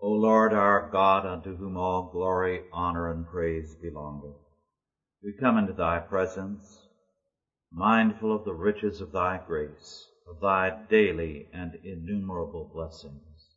O 0.00 0.12
Lord 0.12 0.52
our 0.52 0.88
God, 0.92 1.26
unto 1.26 1.56
whom 1.56 1.76
all 1.76 2.10
glory, 2.12 2.64
honor, 2.72 3.10
and 3.10 3.26
praise 3.26 3.74
belongeth, 3.74 4.36
we 5.24 5.32
come 5.32 5.58
into 5.58 5.72
thy 5.72 5.98
presence, 5.98 6.86
mindful 7.72 8.32
of 8.32 8.44
the 8.44 8.54
riches 8.54 9.00
of 9.00 9.10
thy 9.10 9.38
grace, 9.44 10.08
of 10.28 10.38
thy 10.40 10.84
daily 10.88 11.48
and 11.52 11.74
innumerable 11.82 12.70
blessings. 12.72 13.56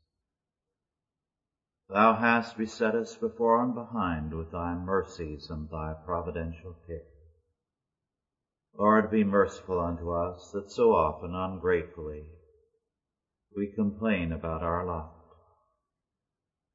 Thou 1.89 2.15
hast 2.15 2.57
beset 2.57 2.95
us 2.95 3.15
before 3.15 3.61
and 3.61 3.75
behind 3.75 4.33
with 4.33 4.51
thy 4.51 4.73
mercies 4.73 5.47
and 5.47 5.69
thy 5.69 5.93
providential 6.03 6.75
care. 6.87 7.05
Lord, 8.73 9.11
be 9.11 9.23
merciful 9.23 9.79
unto 9.79 10.09
us 10.09 10.49
that 10.53 10.71
so 10.71 10.93
often 10.93 11.35
ungratefully 11.35 12.25
we 13.55 13.67
complain 13.67 14.31
about 14.31 14.63
our 14.63 14.83
lot 14.83 15.20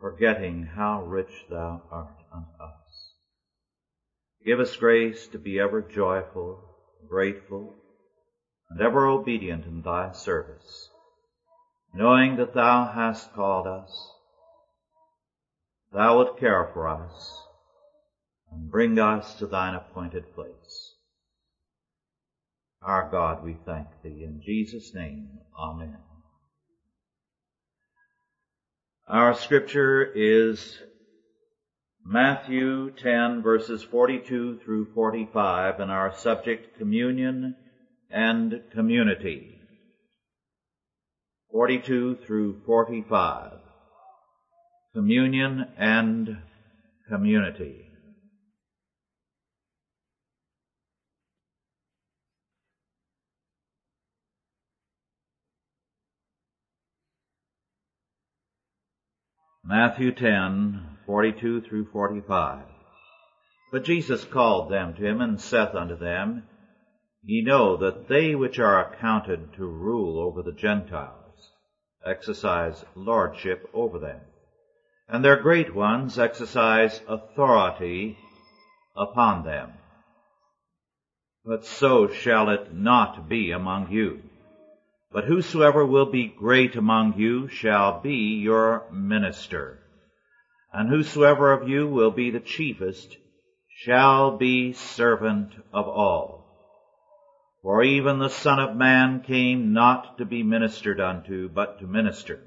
forgetting 0.01 0.65
how 0.77 1.03
rich 1.03 1.45
thou 1.49 1.83
art 1.91 2.17
unto 2.33 2.63
us. 2.63 3.15
Give 4.45 4.61
us 4.61 4.77
grace 4.77 5.27
to 5.29 5.39
be 5.39 5.59
ever 5.59 5.81
joyful, 5.83 6.63
grateful, 7.09 7.75
and 8.71 8.81
ever 8.81 9.07
obedient 9.07 9.65
in 9.65 9.83
thy 9.83 10.13
service, 10.13 10.91
knowing 11.95 12.37
that 12.37 12.55
thou 12.55 12.85
hast 12.87 13.33
called 13.33 13.67
us, 13.67 14.13
thou 15.93 16.17
wilt 16.17 16.39
care 16.39 16.71
for 16.73 16.89
us, 16.89 17.43
and 18.53 18.71
bring 18.71 18.99
us 18.99 19.35
to 19.37 19.47
thine 19.47 19.75
appointed 19.75 20.35
place. 20.35 20.95
Our 22.83 23.09
God, 23.11 23.43
we 23.43 23.57
thank 23.65 23.89
thee. 24.03 24.23
In 24.23 24.41
Jesus' 24.45 24.95
name, 24.95 25.29
amen. 25.59 25.99
Our 29.09 29.35
scripture 29.35 30.03
is 30.03 30.79
Matthew 32.05 32.91
10 32.91 33.41
verses 33.41 33.85
42 33.85 34.59
through 34.65 34.89
45 34.95 35.79
and 35.79 35.93
our 35.93 36.13
subject 36.17 36.77
communion 36.77 37.55
and 38.11 38.63
community. 38.73 39.61
42 41.53 42.17
through 42.27 42.57
45. 42.67 43.53
Communion 44.93 45.67
and 45.77 46.39
community. 47.09 47.86
Matthew 59.69 60.13
10, 60.13 60.99
42 61.07 61.63
through 61.63 61.87
45. 61.87 62.63
But 63.73 63.83
Jesus 63.83 64.25
called 64.25 64.71
them 64.71 64.95
to 64.95 65.05
him 65.05 65.21
and 65.21 65.41
saith 65.41 65.75
unto 65.75 65.97
them, 65.97 66.45
Ye 67.25 67.43
know 67.43 67.77
that 67.79 68.07
they 68.07 68.37
which 68.37 68.61
are 68.61 68.93
accounted 68.93 69.55
to 69.55 69.67
rule 69.67 70.21
over 70.21 70.43
the 70.43 70.57
Gentiles 70.57 71.51
exercise 72.07 72.85
lordship 72.95 73.69
over 73.75 73.99
them, 73.99 74.21
and 75.09 75.25
their 75.25 75.43
great 75.43 75.75
ones 75.75 76.17
exercise 76.17 77.01
authority 77.09 78.17
upon 78.97 79.43
them. 79.43 79.73
But 81.45 81.65
so 81.65 82.07
shall 82.07 82.51
it 82.51 82.73
not 82.73 83.29
be 83.29 83.51
among 83.51 83.91
you. 83.91 84.26
But 85.17 85.25
whosoever 85.25 85.87
will 85.87 86.05
be 86.05 86.27
great 86.27 86.77
among 86.77 87.15
you 87.17 87.49
shall 87.49 88.03
be 88.03 88.39
your 88.39 88.85
minister. 88.93 89.81
And 90.75 90.91
whosoever 90.91 91.55
of 91.55 91.67
you 91.67 91.89
will 91.89 92.11
be 92.11 92.31
the 92.31 92.39
chiefest 92.39 93.17
shall 93.79 94.37
be 94.37 94.75
servant 94.75 95.55
of 95.73 95.89
all. 95.89 96.45
For 97.63 97.83
even 97.83 98.19
the 98.19 98.29
Son 98.29 98.59
of 98.59 98.77
Man 98.77 99.23
came 99.23 99.73
not 99.73 100.19
to 100.19 100.27
be 100.27 100.43
ministered 100.43 101.01
unto, 101.01 101.49
but 101.49 101.79
to 101.79 101.87
minister, 101.87 102.43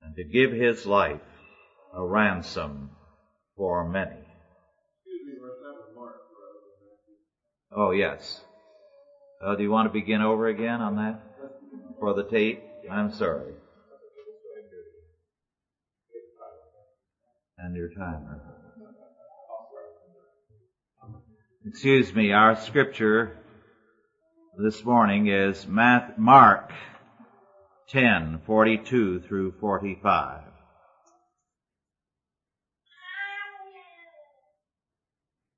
and 0.00 0.16
to 0.16 0.24
give 0.24 0.52
his 0.52 0.86
life 0.86 1.20
a 1.94 2.02
ransom 2.02 2.88
for 3.54 3.86
many. 3.86 4.24
Oh 7.70 7.90
yes. 7.90 8.40
Uh, 9.44 9.54
do 9.56 9.62
you 9.62 9.70
want 9.70 9.84
to 9.84 9.92
begin 9.92 10.22
over 10.22 10.46
again 10.46 10.80
on 10.80 10.96
that? 10.96 11.35
For 11.98 12.14
the 12.14 12.24
tape. 12.24 12.62
I'm 12.90 13.12
sorry. 13.12 13.54
And 17.58 17.74
your 17.74 17.88
timer. 17.88 18.42
Excuse 21.66 22.14
me, 22.14 22.32
our 22.32 22.56
scripture 22.56 23.36
this 24.56 24.84
morning 24.84 25.26
is 25.26 25.66
Mark 25.66 26.72
10, 27.88 28.40
42 28.46 29.20
through 29.20 29.52
45. 29.60 30.42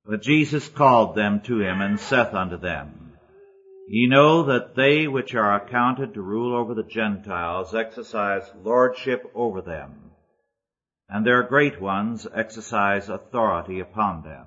But 0.05 0.23
Jesus 0.23 0.67
called 0.67 1.15
them 1.15 1.41
to 1.41 1.61
him 1.61 1.81
and 1.81 1.99
saith 1.99 2.33
unto 2.33 2.57
them, 2.57 3.08
Ye 3.91 4.05
know 4.05 4.43
that 4.43 4.75
they 4.75 5.07
which 5.07 5.33
are 5.33 5.55
accounted 5.55 6.13
to 6.13 6.21
rule 6.21 6.55
over 6.55 6.75
the 6.75 6.83
Gentiles 6.83 7.73
exercise 7.73 8.47
lordship 8.55 9.23
over 9.33 9.63
them, 9.63 10.11
and 11.09 11.25
their 11.25 11.41
great 11.41 11.81
ones 11.81 12.27
exercise 12.31 13.09
authority 13.09 13.79
upon 13.79 14.21
them. 14.21 14.45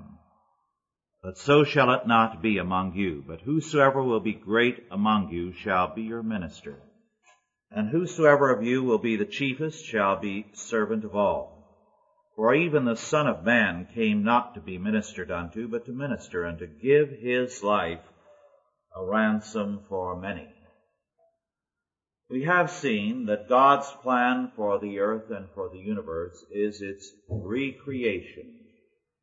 But 1.24 1.38
so 1.38 1.64
shall 1.64 1.92
it 1.92 2.06
not 2.06 2.40
be 2.40 2.58
among 2.58 2.94
you, 2.94 3.24
but 3.26 3.40
whosoever 3.40 4.00
will 4.00 4.20
be 4.20 4.34
great 4.34 4.86
among 4.92 5.30
you 5.30 5.50
shall 5.50 5.92
be 5.92 6.02
your 6.02 6.22
minister. 6.22 6.78
And 7.68 7.88
whosoever 7.88 8.50
of 8.50 8.62
you 8.62 8.84
will 8.84 8.98
be 8.98 9.16
the 9.16 9.24
chiefest 9.24 9.84
shall 9.84 10.20
be 10.20 10.46
servant 10.52 11.02
of 11.02 11.16
all. 11.16 11.66
For 12.36 12.54
even 12.54 12.84
the 12.84 12.94
Son 12.94 13.26
of 13.26 13.42
Man 13.42 13.88
came 13.92 14.22
not 14.22 14.54
to 14.54 14.60
be 14.60 14.78
ministered 14.78 15.32
unto, 15.32 15.66
but 15.66 15.84
to 15.86 15.92
minister 15.92 16.44
and 16.44 16.60
to 16.60 16.68
give 16.68 17.10
his 17.10 17.60
life 17.64 17.98
a 18.96 19.04
ransom 19.04 19.80
for 19.88 20.16
many. 20.16 20.48
We 22.30 22.44
have 22.44 22.70
seen 22.70 23.26
that 23.26 23.48
God's 23.48 23.90
plan 24.02 24.52
for 24.56 24.78
the 24.78 25.00
earth 25.00 25.30
and 25.30 25.48
for 25.54 25.68
the 25.68 25.78
universe 25.78 26.44
is 26.50 26.80
its 26.80 27.12
recreation. 27.28 28.54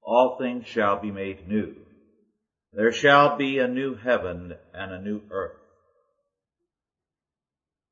All 0.03 0.37
things 0.37 0.67
shall 0.67 1.01
be 1.01 1.11
made 1.11 1.47
new. 1.47 1.73
There 2.71 2.91
shall 2.91 3.35
be 3.35 3.57
a 3.57 3.67
new 3.67 3.95
heaven 3.95 4.53
and 4.73 4.91
a 4.91 5.01
new 5.01 5.23
earth. 5.31 5.57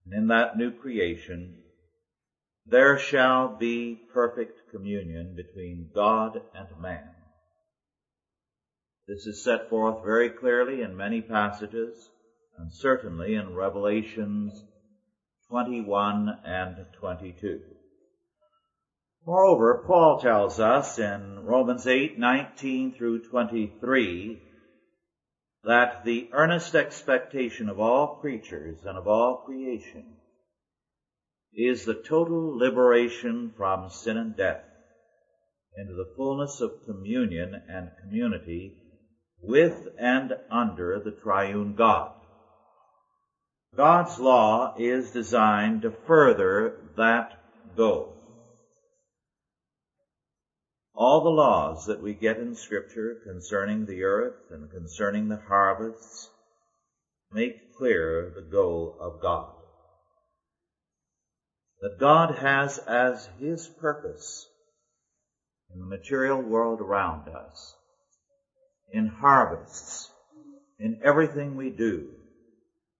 And 0.05 0.13
in 0.13 0.27
that 0.27 0.55
new 0.55 0.71
creation, 0.71 1.55
there 2.65 2.99
shall 2.99 3.57
be 3.57 3.97
perfect 4.13 4.71
communion 4.71 5.35
between 5.35 5.89
God 5.95 6.41
and 6.53 6.67
man. 6.79 7.16
This 9.07 9.25
is 9.25 9.41
set 9.41 9.69
forth 9.69 10.03
very 10.03 10.29
clearly 10.29 10.81
in 10.81 10.97
many 10.97 11.21
passages, 11.21 12.11
and 12.57 12.73
certainly 12.73 13.35
in 13.35 13.55
Revelations 13.55 14.65
21 15.47 16.27
and 16.43 16.75
22. 16.99 17.61
Moreover, 19.25 19.81
Paul 19.87 20.19
tells 20.19 20.59
us 20.59 20.99
in 20.99 21.45
Romans 21.45 21.87
8, 21.87 22.17
19 22.17 22.95
through 22.95 23.23
23 23.23 24.41
that 25.63 26.03
the 26.03 26.27
earnest 26.33 26.75
expectation 26.75 27.69
of 27.69 27.79
all 27.79 28.17
creatures 28.19 28.83
and 28.83 28.97
of 28.97 29.07
all 29.07 29.37
creation 29.45 30.17
is 31.53 31.85
the 31.85 31.95
total 31.95 32.57
liberation 32.57 33.53
from 33.55 33.89
sin 33.89 34.17
and 34.17 34.35
death 34.35 34.65
into 35.77 35.93
the 35.93 36.11
fullness 36.17 36.59
of 36.59 36.83
communion 36.85 37.55
and 37.69 37.91
community 38.01 38.75
with 39.47 39.87
and 39.97 40.33
under 40.51 40.99
the 40.99 41.11
triune 41.11 41.73
God. 41.73 42.11
God's 43.75 44.19
law 44.19 44.73
is 44.77 45.11
designed 45.11 45.83
to 45.83 45.91
further 46.05 46.75
that 46.97 47.31
goal. 47.77 48.13
All 50.93 51.23
the 51.23 51.29
laws 51.29 51.85
that 51.85 52.01
we 52.01 52.13
get 52.13 52.37
in 52.37 52.55
scripture 52.55 53.21
concerning 53.23 53.85
the 53.85 54.03
earth 54.03 54.35
and 54.49 54.69
concerning 54.69 55.29
the 55.29 55.39
harvests 55.47 56.29
make 57.31 57.75
clear 57.77 58.33
the 58.35 58.41
goal 58.41 58.97
of 58.99 59.21
God. 59.21 59.53
That 61.81 61.99
God 61.99 62.35
has 62.39 62.79
as 62.79 63.29
his 63.39 63.69
purpose 63.79 64.47
in 65.71 65.79
the 65.79 65.85
material 65.85 66.41
world 66.41 66.81
around 66.81 67.29
us 67.29 67.76
in 68.91 69.07
harvests, 69.07 70.11
in 70.79 70.99
everything 71.03 71.55
we 71.55 71.69
do, 71.69 72.09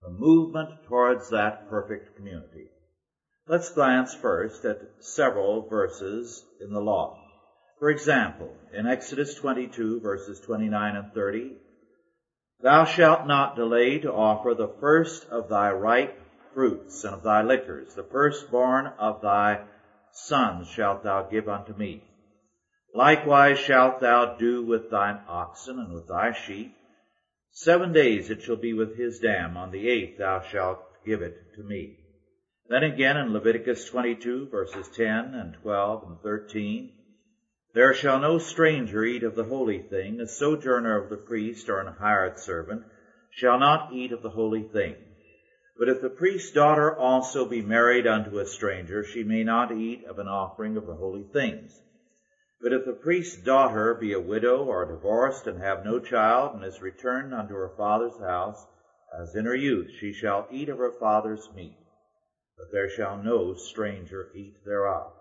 a 0.05 0.09
movement 0.09 0.69
towards 0.87 1.29
that 1.29 1.69
perfect 1.69 2.15
community. 2.15 2.69
Let's 3.47 3.69
glance 3.69 4.13
first 4.13 4.65
at 4.65 4.81
several 4.99 5.67
verses 5.69 6.43
in 6.59 6.71
the 6.71 6.81
law. 6.81 7.17
For 7.79 7.89
example, 7.89 8.55
in 8.73 8.87
Exodus 8.87 9.35
22 9.35 10.01
verses 10.01 10.39
29 10.41 10.95
and 10.95 11.13
30, 11.13 11.55
Thou 12.59 12.85
shalt 12.85 13.27
not 13.27 13.55
delay 13.55 13.99
to 13.99 14.11
offer 14.11 14.55
the 14.55 14.73
first 14.79 15.25
of 15.29 15.47
thy 15.47 15.71
ripe 15.71 16.19
fruits 16.53 17.03
and 17.03 17.13
of 17.13 17.21
thy 17.21 17.43
liquors, 17.43 17.93
the 17.93 18.03
firstborn 18.03 18.87
of 18.97 19.21
thy 19.21 19.61
sons 20.11 20.67
shalt 20.67 21.03
thou 21.03 21.21
give 21.21 21.47
unto 21.47 21.73
me. 21.73 22.03
Likewise 22.93 23.59
shalt 23.59 23.99
thou 23.99 24.25
do 24.37 24.63
with 24.63 24.89
thine 24.89 25.19
oxen 25.27 25.77
and 25.77 25.93
with 25.93 26.07
thy 26.07 26.31
sheep. 26.31 26.73
Seven 27.51 27.91
days 27.91 28.29
it 28.29 28.41
shall 28.41 28.55
be 28.55 28.73
with 28.73 28.95
his 28.95 29.19
dam. 29.19 29.57
On 29.57 29.71
the 29.71 29.89
eighth 29.89 30.17
thou 30.17 30.39
shalt 30.41 30.79
give 31.05 31.21
it 31.21 31.35
to 31.55 31.63
me. 31.63 31.97
Then 32.69 32.83
again 32.83 33.17
in 33.17 33.33
Leviticus 33.33 33.85
22 33.89 34.47
verses 34.47 34.87
10 34.95 35.33
and 35.33 35.53
12 35.55 36.03
and 36.03 36.21
13, 36.21 36.93
there 37.73 37.93
shall 37.93 38.19
no 38.19 38.37
stranger 38.37 39.03
eat 39.03 39.23
of 39.23 39.35
the 39.35 39.43
holy 39.43 39.79
thing, 39.79 40.21
a 40.21 40.27
sojourner 40.27 40.95
of 40.95 41.09
the 41.09 41.17
priest 41.17 41.67
or 41.67 41.81
an 41.81 41.93
hired 41.93 42.39
servant 42.39 42.83
shall 43.31 43.57
not 43.57 43.91
eat 43.91 44.13
of 44.13 44.21
the 44.21 44.29
holy 44.29 44.63
thing. 44.63 44.95
But 45.77 45.89
if 45.89 45.99
the 45.99 46.09
priest's 46.09 46.51
daughter 46.51 46.97
also 46.97 47.45
be 47.45 47.61
married 47.61 48.07
unto 48.07 48.39
a 48.39 48.45
stranger, 48.45 49.03
she 49.03 49.23
may 49.23 49.43
not 49.43 49.71
eat 49.71 50.05
of 50.05 50.19
an 50.19 50.27
offering 50.27 50.77
of 50.77 50.85
the 50.85 50.95
holy 50.95 51.23
things. 51.23 51.81
But 52.59 52.73
if 52.73 52.85
the 52.85 52.95
priest's 52.95 53.37
daughter 53.37 53.93
be 53.93 54.13
a 54.13 54.19
widow 54.19 54.63
or 54.63 54.83
divorced 54.83 55.45
and 55.45 55.59
have 55.59 55.85
no 55.85 55.99
child 55.99 56.55
and 56.55 56.63
is 56.63 56.81
returned 56.81 57.31
unto 57.31 57.53
her 57.53 57.69
father's 57.69 58.17
house, 58.17 58.65
as 59.13 59.35
in 59.35 59.45
her 59.45 59.53
youth, 59.53 59.91
she 59.91 60.11
shall 60.11 60.47
eat 60.49 60.67
of 60.67 60.79
her 60.79 60.89
father's 60.89 61.51
meat. 61.53 61.77
But 62.57 62.71
there 62.71 62.89
shall 62.89 63.15
no 63.15 63.53
stranger 63.53 64.31
eat 64.33 64.55
thereof. 64.65 65.13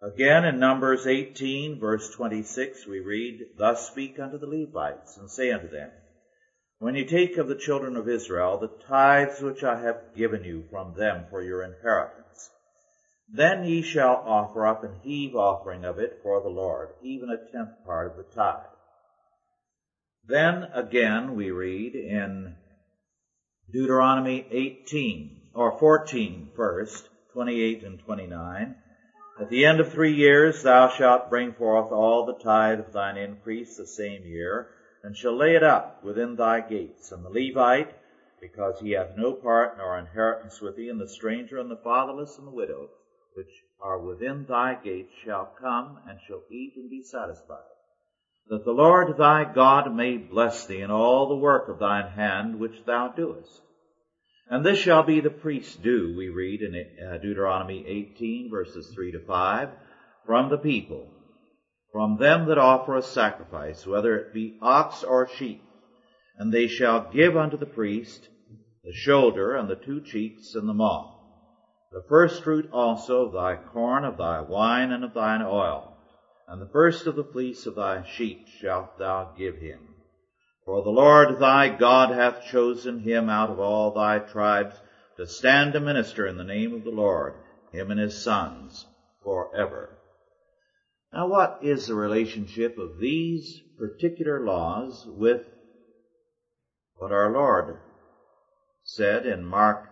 Again 0.00 0.46
in 0.46 0.58
Numbers 0.58 1.06
18 1.06 1.78
verse 1.78 2.08
26 2.08 2.86
we 2.86 3.00
read, 3.00 3.44
Thus 3.58 3.86
speak 3.86 4.18
unto 4.18 4.38
the 4.38 4.46
Levites 4.46 5.18
and 5.18 5.30
say 5.30 5.52
unto 5.52 5.68
them, 5.68 5.92
When 6.78 6.94
you 6.94 7.04
take 7.04 7.36
of 7.36 7.48
the 7.48 7.54
children 7.54 7.96
of 7.98 8.08
Israel 8.08 8.56
the 8.56 8.72
tithes 8.86 9.42
which 9.42 9.62
I 9.62 9.76
have 9.82 10.14
given 10.14 10.42
you 10.42 10.64
from 10.70 10.94
them 10.94 11.26
for 11.28 11.42
your 11.42 11.62
inheritance, 11.62 12.50
then 13.28 13.64
ye 13.64 13.82
shall 13.82 14.22
offer 14.24 14.66
up 14.66 14.84
an 14.84 15.00
heave 15.02 15.34
offering 15.34 15.84
of 15.84 15.98
it 15.98 16.18
for 16.22 16.40
the 16.40 16.48
Lord, 16.48 16.90
even 17.02 17.28
a 17.28 17.38
tenth 17.50 17.74
part 17.84 18.06
of 18.06 18.16
the 18.16 18.22
tithe. 18.34 18.64
Then 20.24 20.64
again 20.72 21.34
we 21.34 21.50
read 21.50 21.94
in 21.94 22.56
Deuteronomy 23.70 24.46
18, 24.50 25.42
or 25.54 25.76
14 25.78 26.50
first, 26.54 27.08
28 27.32 27.82
and 27.82 27.98
29, 28.00 28.76
at 29.38 29.50
the 29.50 29.66
end 29.66 29.80
of 29.80 29.92
three 29.92 30.14
years 30.14 30.62
thou 30.62 30.88
shalt 30.88 31.28
bring 31.28 31.52
forth 31.52 31.92
all 31.92 32.24
the 32.24 32.32
tithe 32.42 32.80
of 32.80 32.92
thine 32.92 33.18
increase 33.18 33.76
the 33.76 33.86
same 33.86 34.24
year, 34.24 34.68
and 35.02 35.14
shall 35.14 35.36
lay 35.36 35.54
it 35.54 35.62
up 35.62 36.02
within 36.02 36.36
thy 36.36 36.60
gates. 36.60 37.12
And 37.12 37.22
the 37.22 37.28
Levite, 37.28 37.92
because 38.40 38.80
he 38.80 38.92
hath 38.92 39.14
no 39.14 39.34
part 39.34 39.76
nor 39.76 39.98
inheritance 39.98 40.60
with 40.60 40.76
thee, 40.76 40.88
and 40.88 40.98
the 40.98 41.08
stranger 41.08 41.58
and 41.58 41.70
the 41.70 41.76
fatherless 41.76 42.38
and 42.38 42.46
the 42.46 42.50
widow, 42.52 42.88
which 43.36 43.52
are 43.80 44.00
within 44.00 44.46
thy 44.48 44.74
gates, 44.74 45.12
shall 45.24 45.54
come 45.60 45.98
and 46.08 46.18
shall 46.26 46.42
eat 46.50 46.72
and 46.76 46.88
be 46.88 47.02
satisfied. 47.02 47.58
That 48.48 48.64
the 48.64 48.72
Lord 48.72 49.16
thy 49.18 49.44
God 49.52 49.94
may 49.94 50.16
bless 50.16 50.66
thee 50.66 50.80
in 50.80 50.90
all 50.90 51.28
the 51.28 51.36
work 51.36 51.68
of 51.68 51.78
thine 51.78 52.12
hand 52.12 52.58
which 52.58 52.84
thou 52.86 53.08
doest. 53.08 53.60
And 54.48 54.64
this 54.64 54.78
shall 54.78 55.02
be 55.02 55.20
the 55.20 55.30
priest's 55.30 55.74
due, 55.74 56.14
we 56.16 56.28
read 56.28 56.62
in 56.62 56.74
uh, 56.74 57.18
Deuteronomy 57.18 57.84
18 57.86 58.48
verses 58.48 58.92
3 58.94 59.12
to 59.12 59.20
5, 59.26 59.68
from 60.24 60.48
the 60.50 60.58
people, 60.58 61.08
from 61.92 62.18
them 62.18 62.46
that 62.46 62.58
offer 62.58 62.96
a 62.96 63.02
sacrifice, 63.02 63.86
whether 63.86 64.16
it 64.16 64.32
be 64.32 64.58
ox 64.62 65.02
or 65.02 65.28
sheep. 65.28 65.62
And 66.38 66.52
they 66.52 66.68
shall 66.68 67.10
give 67.12 67.36
unto 67.36 67.56
the 67.56 67.66
priest 67.66 68.28
the 68.84 68.92
shoulder 68.92 69.56
and 69.56 69.68
the 69.68 69.74
two 69.74 70.00
cheeks 70.00 70.54
and 70.54 70.68
the 70.68 70.74
maw, 70.74 71.15
the 71.92 72.02
first 72.08 72.42
fruit 72.42 72.68
also 72.72 73.26
of 73.26 73.32
thy 73.32 73.56
corn, 73.56 74.04
of 74.04 74.16
thy 74.16 74.40
wine, 74.40 74.90
and 74.90 75.04
of 75.04 75.14
thine 75.14 75.42
oil, 75.42 75.96
and 76.48 76.60
the 76.60 76.70
first 76.72 77.06
of 77.06 77.14
the 77.14 77.24
fleece 77.24 77.66
of 77.66 77.74
thy 77.74 78.02
sheep 78.02 78.40
shalt 78.46 78.98
thou 78.98 79.32
give 79.36 79.56
him. 79.56 79.94
For 80.64 80.82
the 80.82 80.90
Lord 80.90 81.38
thy 81.38 81.68
God 81.68 82.10
hath 82.10 82.42
chosen 82.42 83.00
him 83.00 83.28
out 83.28 83.50
of 83.50 83.60
all 83.60 83.92
thy 83.92 84.18
tribes 84.18 84.80
to 85.16 85.26
stand 85.26 85.72
to 85.74 85.80
minister 85.80 86.26
in 86.26 86.36
the 86.36 86.44
name 86.44 86.74
of 86.74 86.84
the 86.84 86.90
Lord, 86.90 87.34
him 87.72 87.90
and 87.90 88.00
his 88.00 88.22
sons, 88.22 88.84
forever. 89.22 89.98
Now 91.12 91.28
what 91.28 91.56
is 91.62 91.86
the 91.86 91.94
relationship 91.94 92.76
of 92.76 92.98
these 92.98 93.62
particular 93.78 94.44
laws 94.44 95.06
with 95.06 95.42
what 96.96 97.12
our 97.12 97.30
Lord 97.30 97.78
said 98.82 99.24
in 99.24 99.44
Mark 99.44 99.84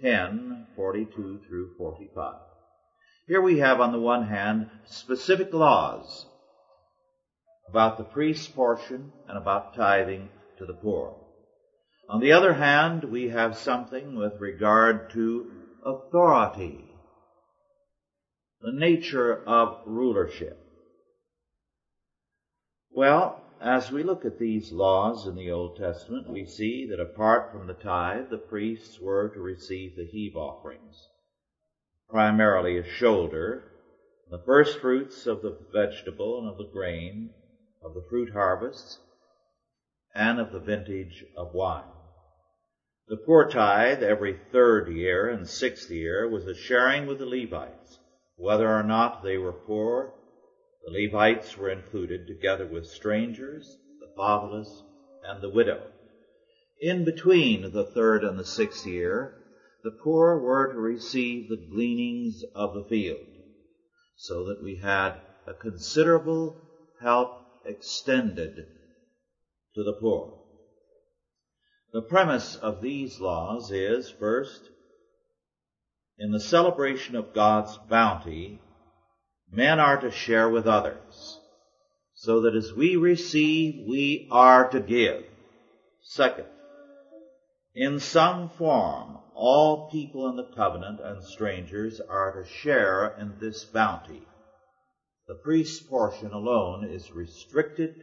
10, 0.00 0.66
42 0.76 1.40
through 1.46 1.74
45? 1.76 2.34
Here 3.26 3.40
we 3.40 3.58
have 3.58 3.80
on 3.80 3.92
the 3.92 4.00
one 4.00 4.26
hand 4.26 4.68
specific 4.84 5.52
laws 5.52 6.26
about 7.68 7.98
the 7.98 8.04
priest's 8.04 8.48
portion 8.48 9.12
and 9.28 9.38
about 9.38 9.74
tithing 9.74 10.28
to 10.58 10.66
the 10.66 10.74
poor. 10.74 11.16
On 12.08 12.20
the 12.20 12.32
other 12.32 12.52
hand, 12.52 13.04
we 13.04 13.28
have 13.28 13.56
something 13.56 14.16
with 14.16 14.40
regard 14.40 15.10
to 15.12 15.50
authority, 15.84 16.84
the 18.60 18.72
nature 18.72 19.42
of 19.46 19.80
rulership. 19.86 20.58
Well, 22.90 23.41
as 23.62 23.92
we 23.92 24.02
look 24.02 24.24
at 24.24 24.40
these 24.40 24.72
laws 24.72 25.26
in 25.26 25.36
the 25.36 25.50
Old 25.50 25.76
Testament, 25.76 26.28
we 26.28 26.44
see 26.44 26.86
that 26.90 26.98
apart 27.00 27.52
from 27.52 27.68
the 27.68 27.74
tithe, 27.74 28.28
the 28.28 28.38
priests 28.38 28.98
were 29.00 29.28
to 29.28 29.40
receive 29.40 29.94
the 29.94 30.04
heave 30.04 30.34
offerings, 30.34 30.96
primarily 32.10 32.76
a 32.76 32.84
shoulder, 32.84 33.62
the 34.30 34.42
first 34.44 34.78
fruits 34.78 35.26
of 35.26 35.42
the 35.42 35.56
vegetable 35.72 36.40
and 36.40 36.48
of 36.48 36.58
the 36.58 36.72
grain, 36.72 37.30
of 37.84 37.94
the 37.94 38.04
fruit 38.10 38.32
harvests 38.32 38.98
and 40.12 40.40
of 40.40 40.50
the 40.50 40.60
vintage 40.60 41.24
of 41.36 41.54
wine. 41.54 41.84
The 43.06 43.16
poor 43.16 43.48
tithe 43.48 44.02
every 44.02 44.38
third 44.50 44.88
year 44.88 45.28
and 45.28 45.46
sixth 45.46 45.90
year 45.90 46.28
was 46.28 46.46
a 46.46 46.54
sharing 46.54 47.06
with 47.06 47.18
the 47.18 47.26
Levites. 47.26 47.98
Whether 48.36 48.68
or 48.68 48.82
not 48.82 49.22
they 49.22 49.38
were 49.38 49.52
poor, 49.52 50.14
the 50.84 50.90
Levites 50.90 51.56
were 51.56 51.70
included 51.70 52.26
together 52.26 52.66
with 52.66 52.86
strangers, 52.86 53.78
the 54.00 54.12
fatherless, 54.16 54.82
and 55.22 55.40
the 55.40 55.48
widow. 55.48 55.88
In 56.80 57.04
between 57.04 57.70
the 57.70 57.84
third 57.84 58.24
and 58.24 58.36
the 58.36 58.44
sixth 58.44 58.84
year, 58.84 59.36
the 59.84 59.92
poor 59.92 60.36
were 60.38 60.72
to 60.72 60.78
receive 60.78 61.48
the 61.48 61.64
gleanings 61.70 62.42
of 62.54 62.74
the 62.74 62.82
field, 62.82 63.28
so 64.16 64.44
that 64.44 64.60
we 64.60 64.76
had 64.76 65.20
a 65.46 65.54
considerable 65.54 66.56
help 67.00 67.30
extended 67.64 68.66
to 69.74 69.84
the 69.84 69.92
poor. 69.92 70.34
The 71.92 72.02
premise 72.02 72.56
of 72.56 72.80
these 72.80 73.20
laws 73.20 73.70
is, 73.70 74.10
first, 74.10 74.68
in 76.18 76.32
the 76.32 76.40
celebration 76.40 77.14
of 77.14 77.32
God's 77.32 77.76
bounty, 77.88 78.58
men 79.52 79.78
are 79.78 80.00
to 80.00 80.10
share 80.10 80.48
with 80.48 80.66
others, 80.66 81.38
so 82.14 82.40
that 82.40 82.54
as 82.54 82.72
we 82.72 82.96
receive, 82.96 83.74
we 83.86 84.26
are 84.30 84.68
to 84.70 84.80
give. 84.80 85.24
Second, 86.00 86.46
in 87.74 87.98
some 88.00 88.48
form, 88.48 89.18
all 89.34 89.90
people 89.90 90.28
in 90.28 90.36
the 90.36 90.50
covenant 90.54 91.00
and 91.00 91.22
strangers 91.24 92.00
are 92.00 92.32
to 92.32 92.48
share 92.48 93.14
in 93.18 93.38
this 93.40 93.64
bounty. 93.64 94.22
The 95.28 95.34
priest's 95.34 95.82
portion 95.82 96.32
alone 96.32 96.84
is 96.84 97.12
restricted 97.12 97.94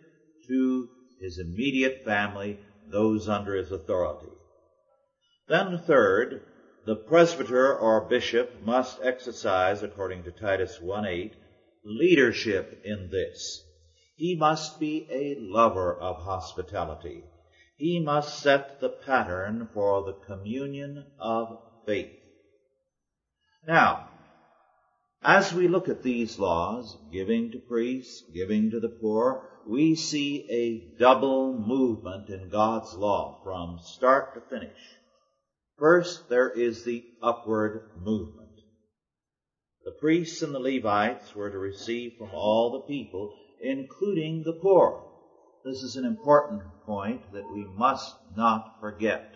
to 0.48 0.88
his 1.20 1.38
immediate 1.38 2.03
family, 2.06 2.60
those 2.91 3.27
under 3.27 3.56
his 3.56 3.72
authority. 3.72 4.32
Then 5.48 5.79
third, 5.79 6.41
the 6.86 6.96
presbyter 6.96 7.77
or 7.77 8.08
bishop 8.08 8.62
must 8.63 9.00
exercise, 9.03 9.84
according 9.84 10.24
to 10.24 10.32
Titus 10.32 10.79
1.8, 10.82 11.34
leadership 11.83 12.81
in 12.83 13.09
this. 13.09 13.63
He 14.15 14.36
must 14.36 14.79
be 14.79 15.07
a 15.09 15.36
lover 15.39 15.93
of 15.93 16.17
hospitality. 16.24 17.24
He 17.77 18.00
must 18.00 18.39
set 18.39 18.81
the 18.81 18.89
pattern 18.89 19.69
for 19.74 20.03
the 20.03 20.13
communion 20.25 21.05
of 21.17 21.57
faith. 21.86 22.17
Now, 23.65 24.09
as 25.21 25.53
we 25.53 25.67
look 25.67 25.89
at 25.89 26.01
these 26.01 26.39
laws, 26.39 26.98
giving 27.12 27.51
to 27.51 27.59
priests, 27.59 28.24
giving 28.33 28.71
to 28.71 28.79
the 28.79 28.89
poor, 28.89 29.45
we 29.65 29.95
see 29.95 30.45
a 30.50 30.98
double 30.98 31.53
movement 31.53 32.29
in 32.29 32.50
God's 32.50 32.93
law 32.93 33.41
from 33.43 33.79
start 33.83 34.33
to 34.33 34.41
finish. 34.41 34.79
First, 35.77 36.29
there 36.29 36.50
is 36.50 36.83
the 36.83 37.05
upward 37.21 37.81
movement. 37.98 38.38
The 39.89 39.96
priests 39.96 40.43
and 40.43 40.53
the 40.53 40.60
Levites 40.60 41.34
were 41.34 41.50
to 41.50 41.58
receive 41.58 42.13
from 42.19 42.29
all 42.31 42.69
the 42.69 42.81
people, 42.81 43.34
including 43.60 44.43
the 44.43 44.53
poor. 44.53 45.03
This 45.65 45.81
is 45.81 45.96
an 45.96 46.05
important 46.05 46.62
point 46.86 47.24
that 47.34 47.51
we 47.51 47.65
must 47.75 48.15
not 48.38 48.79
forget. 48.79 49.34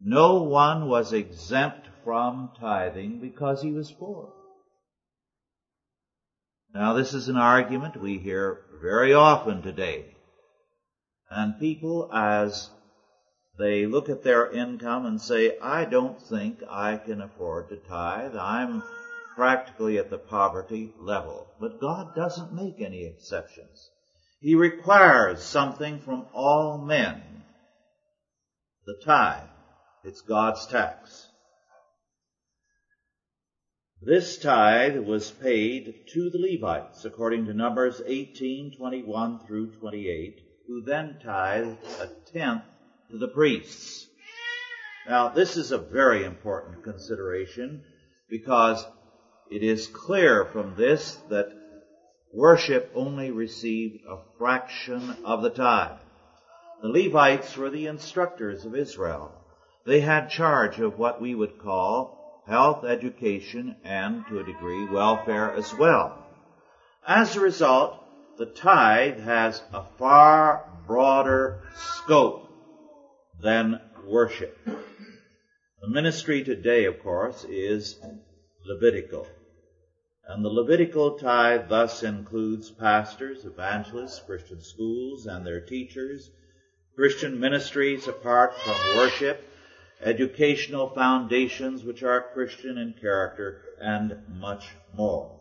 No 0.00 0.44
one 0.44 0.86
was 0.86 1.12
exempt 1.12 1.88
from 2.04 2.50
tithing 2.60 3.18
because 3.20 3.60
he 3.60 3.72
was 3.72 3.90
poor. 3.90 4.32
Now 6.72 6.92
this 6.92 7.12
is 7.12 7.28
an 7.28 7.36
argument 7.36 8.00
we 8.00 8.18
hear 8.18 8.60
very 8.80 9.12
often 9.12 9.62
today. 9.62 10.04
And 11.28 11.58
people, 11.58 12.08
as 12.14 12.70
they 13.58 13.86
look 13.86 14.08
at 14.08 14.22
their 14.22 14.52
income 14.52 15.04
and 15.04 15.20
say, 15.20 15.58
I 15.58 15.84
don't 15.84 16.22
think 16.22 16.62
I 16.70 16.96
can 16.96 17.20
afford 17.20 17.70
to 17.70 17.76
tithe. 17.76 18.36
I'm 18.36 18.84
practically 19.38 19.96
at 19.98 20.10
the 20.10 20.18
poverty 20.18 20.92
level. 20.98 21.46
But 21.60 21.80
God 21.80 22.12
doesn't 22.16 22.52
make 22.52 22.80
any 22.80 23.06
exceptions. 23.06 23.88
He 24.40 24.56
requires 24.56 25.44
something 25.44 26.00
from 26.00 26.26
all 26.34 26.84
men. 26.84 27.22
The 28.84 28.96
tithe. 29.04 29.48
It's 30.02 30.22
God's 30.22 30.66
tax. 30.66 31.28
This 34.02 34.38
tithe 34.38 34.98
was 34.98 35.30
paid 35.30 35.94
to 36.14 36.30
the 36.30 36.38
Levites 36.38 37.04
according 37.04 37.44
to 37.44 37.54
Numbers 37.54 38.02
18, 38.04 38.76
21 38.76 39.46
through 39.46 39.70
28, 39.78 40.34
who 40.66 40.82
then 40.82 41.16
tithed 41.24 41.78
a 42.00 42.08
tenth 42.32 42.64
to 43.12 43.18
the 43.18 43.28
priests. 43.28 44.04
Now 45.08 45.28
this 45.28 45.56
is 45.56 45.70
a 45.70 45.78
very 45.78 46.24
important 46.24 46.82
consideration 46.82 47.84
because 48.28 48.84
it 49.50 49.62
is 49.62 49.86
clear 49.86 50.44
from 50.44 50.74
this 50.76 51.16
that 51.30 51.52
worship 52.32 52.90
only 52.94 53.30
received 53.30 54.04
a 54.06 54.18
fraction 54.36 55.16
of 55.24 55.42
the 55.42 55.50
tithe. 55.50 55.98
The 56.82 56.88
Levites 56.88 57.56
were 57.56 57.70
the 57.70 57.86
instructors 57.86 58.64
of 58.64 58.76
Israel. 58.76 59.32
They 59.86 60.00
had 60.00 60.30
charge 60.30 60.78
of 60.80 60.98
what 60.98 61.20
we 61.20 61.34
would 61.34 61.58
call 61.58 62.42
health, 62.46 62.84
education, 62.84 63.76
and 63.84 64.24
to 64.28 64.38
a 64.38 64.44
degree 64.44 64.86
welfare 64.86 65.52
as 65.52 65.74
well. 65.74 66.26
As 67.06 67.36
a 67.36 67.40
result, 67.40 67.98
the 68.36 68.46
tithe 68.46 69.18
has 69.20 69.62
a 69.72 69.82
far 69.98 70.64
broader 70.86 71.62
scope 71.74 72.48
than 73.40 73.80
worship. 74.06 74.56
The 74.64 75.88
ministry 75.88 76.42
today, 76.42 76.84
of 76.84 77.02
course, 77.02 77.44
is 77.44 77.98
Levitical. 78.66 79.26
And 80.28 80.44
the 80.44 80.50
Levitical 80.50 81.18
tithe 81.18 81.70
thus 81.70 82.02
includes 82.02 82.70
pastors, 82.70 83.46
evangelists, 83.46 84.20
Christian 84.20 84.60
schools 84.60 85.24
and 85.24 85.44
their 85.44 85.62
teachers, 85.62 86.30
Christian 86.94 87.40
ministries 87.40 88.06
apart 88.06 88.52
from 88.58 88.76
worship, 88.98 89.42
educational 90.02 90.90
foundations 90.90 91.82
which 91.82 92.02
are 92.02 92.30
Christian 92.34 92.76
in 92.76 92.92
character, 93.00 93.62
and 93.80 94.18
much 94.28 94.66
more. 94.94 95.40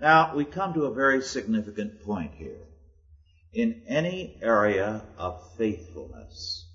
Now, 0.00 0.34
we 0.34 0.44
come 0.44 0.74
to 0.74 0.86
a 0.86 0.94
very 0.94 1.22
significant 1.22 2.02
point 2.02 2.32
here. 2.34 2.66
In 3.52 3.82
any 3.86 4.38
area 4.42 5.04
of 5.16 5.40
faithfulness, 5.56 6.66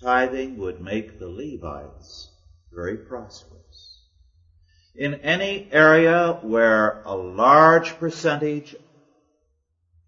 tithing 0.00 0.58
would 0.58 0.80
make 0.80 1.18
the 1.18 1.28
Levites 1.28 2.30
very 2.72 2.98
prosperous. 2.98 3.63
In 4.94 5.14
any 5.14 5.68
area 5.72 6.38
where 6.42 7.02
a 7.04 7.16
large 7.16 7.98
percentage, 7.98 8.76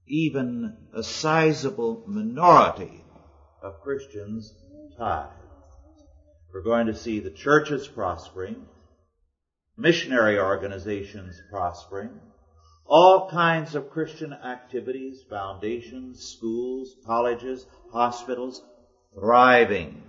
even 0.06 0.76
a 0.94 1.02
sizable 1.02 2.04
minority 2.06 3.04
of 3.62 3.80
Christians 3.82 4.54
tithe. 4.96 5.30
We're 6.52 6.62
going 6.62 6.86
to 6.86 6.94
see 6.94 7.18
the 7.18 7.30
churches 7.30 7.88
prospering, 7.88 8.64
missionary 9.76 10.38
organizations 10.38 11.40
prospering, 11.50 12.20
all 12.86 13.28
kinds 13.28 13.74
of 13.74 13.90
Christian 13.90 14.32
activities, 14.32 15.24
foundations, 15.28 16.22
schools, 16.22 16.94
colleges, 17.04 17.66
hospitals 17.92 18.62
thriving 19.18 20.02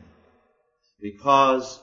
because 1.02 1.82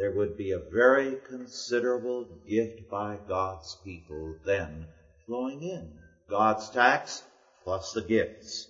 there 0.00 0.12
would 0.12 0.34
be 0.34 0.52
a 0.52 0.58
very 0.58 1.18
considerable 1.28 2.26
gift 2.48 2.88
by 2.90 3.18
God's 3.28 3.76
people 3.84 4.34
then 4.46 4.86
flowing 5.26 5.62
in. 5.62 5.92
God's 6.26 6.70
tax 6.70 7.22
plus 7.64 7.92
the 7.92 8.00
gifts. 8.00 8.66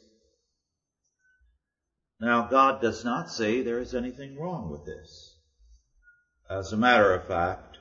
Now, 2.21 2.49
God 2.49 2.81
does 2.83 3.05
not 3.05 3.31
say 3.31 3.63
there 3.63 3.79
is 3.79 3.95
anything 3.95 4.41
wrong 4.41 4.73
with 4.73 4.85
this. 4.85 5.37
As 6.51 6.73
a 6.73 6.77
matter 6.77 7.15
of 7.15 7.29
fact, 7.29 7.79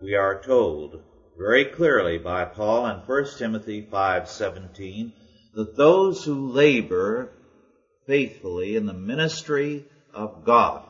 we 0.00 0.14
are 0.14 0.42
told 0.42 1.02
very 1.36 1.66
clearly 1.66 2.16
by 2.16 2.46
Paul 2.46 2.86
in 2.86 2.96
1 3.00 3.26
Timothy 3.36 3.82
5:17 3.82 5.12
that 5.52 5.76
those 5.76 6.24
who 6.24 6.48
labor 6.48 7.30
faithfully 8.06 8.74
in 8.74 8.86
the 8.86 8.94
ministry 8.94 9.84
of 10.14 10.46
God 10.46 10.87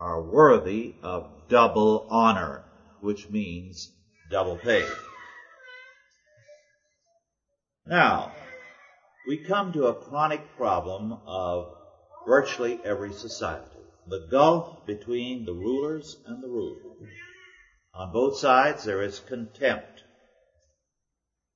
are 0.00 0.22
worthy 0.22 0.94
of 1.02 1.48
double 1.48 2.06
honor, 2.10 2.64
which 3.00 3.28
means 3.28 3.90
double 4.30 4.56
pay. 4.56 4.86
Now, 7.86 8.32
we 9.26 9.38
come 9.38 9.72
to 9.72 9.86
a 9.86 9.94
chronic 9.94 10.56
problem 10.56 11.18
of 11.26 11.74
virtually 12.26 12.80
every 12.84 13.12
society. 13.12 13.64
The 14.06 14.26
gulf 14.30 14.86
between 14.86 15.44
the 15.44 15.52
rulers 15.52 16.16
and 16.26 16.42
the 16.42 16.48
ruled. 16.48 16.78
On 17.94 18.12
both 18.12 18.38
sides 18.38 18.84
there 18.84 19.02
is 19.02 19.18
contempt. 19.20 20.02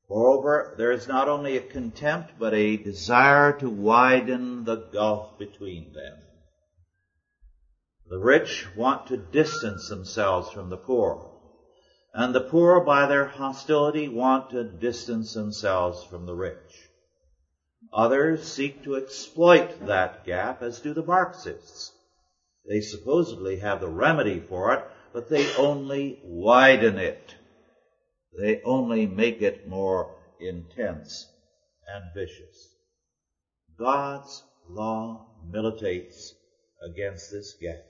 Moreover, 0.08 0.74
there 0.76 0.92
is 0.92 1.06
not 1.06 1.28
only 1.28 1.56
a 1.56 1.62
contempt, 1.62 2.32
but 2.38 2.52
a 2.52 2.76
desire 2.76 3.52
to 3.58 3.70
widen 3.70 4.64
the 4.64 4.76
gulf 4.76 5.38
between 5.38 5.92
them. 5.92 6.18
The 8.12 8.18
rich 8.18 8.68
want 8.76 9.06
to 9.06 9.16
distance 9.16 9.88
themselves 9.88 10.50
from 10.50 10.68
the 10.68 10.76
poor, 10.76 11.32
and 12.12 12.34
the 12.34 12.42
poor 12.42 12.84
by 12.84 13.06
their 13.06 13.24
hostility 13.24 14.06
want 14.06 14.50
to 14.50 14.64
distance 14.64 15.32
themselves 15.32 16.04
from 16.04 16.26
the 16.26 16.34
rich. 16.34 16.90
Others 17.90 18.46
seek 18.46 18.84
to 18.84 18.96
exploit 18.96 19.86
that 19.86 20.26
gap, 20.26 20.60
as 20.60 20.80
do 20.80 20.92
the 20.92 21.02
Marxists. 21.02 21.90
They 22.68 22.82
supposedly 22.82 23.56
have 23.60 23.80
the 23.80 23.88
remedy 23.88 24.40
for 24.40 24.74
it, 24.74 24.84
but 25.14 25.30
they 25.30 25.50
only 25.56 26.20
widen 26.22 26.98
it. 26.98 27.34
They 28.38 28.60
only 28.62 29.06
make 29.06 29.40
it 29.40 29.66
more 29.66 30.14
intense 30.38 31.32
and 31.88 32.12
vicious. 32.12 32.74
God's 33.78 34.42
law 34.68 35.28
militates 35.50 36.34
against 36.86 37.30
this 37.30 37.54
gap 37.58 37.86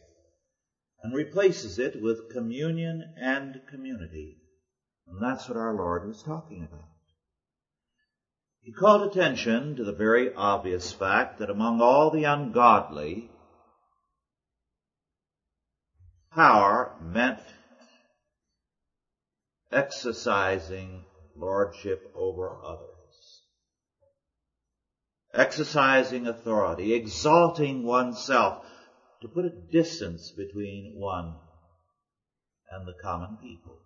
and 1.03 1.15
replaces 1.15 1.79
it 1.79 2.01
with 2.01 2.31
communion 2.33 3.03
and 3.17 3.61
community. 3.71 4.39
And 5.07 5.21
that's 5.21 5.49
what 5.49 5.57
our 5.57 5.75
Lord 5.75 6.07
was 6.07 6.23
talking 6.23 6.63
about. 6.63 6.89
He 8.63 8.73
called 8.73 9.03
attention 9.03 9.75
to 9.77 9.85
the 9.85 9.93
very 9.93 10.33
obvious 10.33 10.93
fact 10.93 11.39
that 11.39 11.51
among 11.51 11.81
all 11.81 12.11
the 12.11 12.25
ungodly, 12.25 13.29
power 16.33 16.97
meant 17.01 17.41
exercising 19.73 21.03
lordship 21.35 22.05
over 22.15 22.57
others. 22.65 23.43
Exercising 25.35 26.29
authority, 26.29 26.95
exalting 26.95 27.83
oneself 27.83 28.65
to 29.23 29.29
put 29.29 29.45
a 29.45 29.51
distance 29.73 30.33
between 30.37 30.95
one 30.97 31.35
and 32.71 32.87
the 32.87 32.95
common 33.03 33.39
people. 33.41 33.79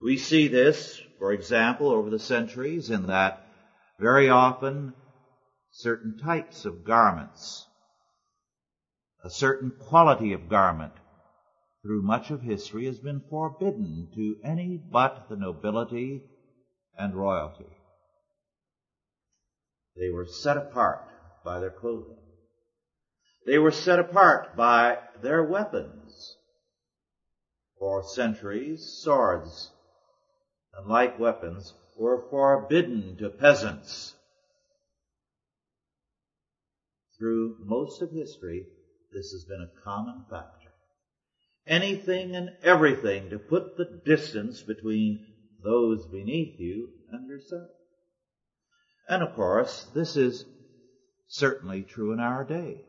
We 0.00 0.18
see 0.18 0.48
this, 0.48 1.00
for 1.18 1.32
example, 1.32 1.88
over 1.88 2.10
the 2.10 2.18
centuries 2.18 2.90
in 2.90 3.06
that 3.06 3.40
very 3.98 4.28
often 4.28 4.92
certain 5.70 6.18
types 6.18 6.64
of 6.64 6.84
garments, 6.84 7.66
a 9.22 9.30
certain 9.30 9.72
quality 9.88 10.32
of 10.32 10.48
garment 10.48 10.92
through 11.82 12.02
much 12.02 12.30
of 12.30 12.40
history 12.40 12.86
has 12.86 12.98
been 12.98 13.22
forbidden 13.30 14.08
to 14.14 14.36
any 14.42 14.80
but 14.90 15.28
the 15.28 15.36
nobility 15.36 16.22
and 16.98 17.14
royalty. 17.14 17.76
They 19.96 20.10
were 20.10 20.26
set 20.26 20.56
apart 20.56 21.04
by 21.44 21.60
their 21.60 21.70
clothing. 21.70 22.23
They 23.46 23.58
were 23.58 23.70
set 23.70 23.98
apart 23.98 24.56
by 24.56 24.98
their 25.22 25.44
weapons. 25.44 26.36
For 27.78 28.02
centuries, 28.02 29.00
swords 29.02 29.70
and 30.76 30.88
like 30.88 31.18
weapons 31.18 31.74
were 31.96 32.28
forbidden 32.30 33.16
to 33.18 33.28
peasants. 33.30 34.14
Through 37.18 37.56
most 37.60 38.02
of 38.02 38.10
history, 38.10 38.66
this 39.12 39.30
has 39.30 39.44
been 39.44 39.60
a 39.60 39.84
common 39.84 40.24
factor. 40.28 40.72
Anything 41.66 42.34
and 42.34 42.50
everything 42.62 43.30
to 43.30 43.38
put 43.38 43.76
the 43.76 44.00
distance 44.04 44.62
between 44.62 45.20
those 45.62 46.06
beneath 46.06 46.58
you 46.58 46.90
and 47.10 47.28
yourself. 47.28 47.70
And 49.08 49.22
of 49.22 49.34
course, 49.34 49.84
this 49.94 50.16
is 50.16 50.44
certainly 51.28 51.84
true 51.84 52.12
in 52.12 52.20
our 52.20 52.44
day. 52.44 52.84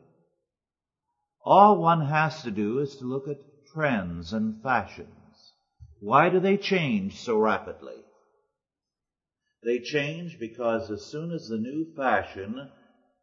All 1.46 1.78
one 1.78 2.02
has 2.02 2.42
to 2.42 2.50
do 2.50 2.80
is 2.80 2.96
to 2.96 3.06
look 3.06 3.28
at 3.28 3.38
trends 3.72 4.34
and 4.34 4.60
fashions. 4.64 5.54
Why 6.00 6.30
do 6.30 6.40
they 6.40 6.58
change 6.58 7.20
so 7.20 7.38
rapidly? 7.38 8.04
They 9.64 9.80
change 9.80 10.40
because 10.40 10.90
as 10.90 11.06
soon 11.06 11.32
as 11.32 11.48
the 11.48 11.60
new 11.60 11.86
fashion 11.96 12.72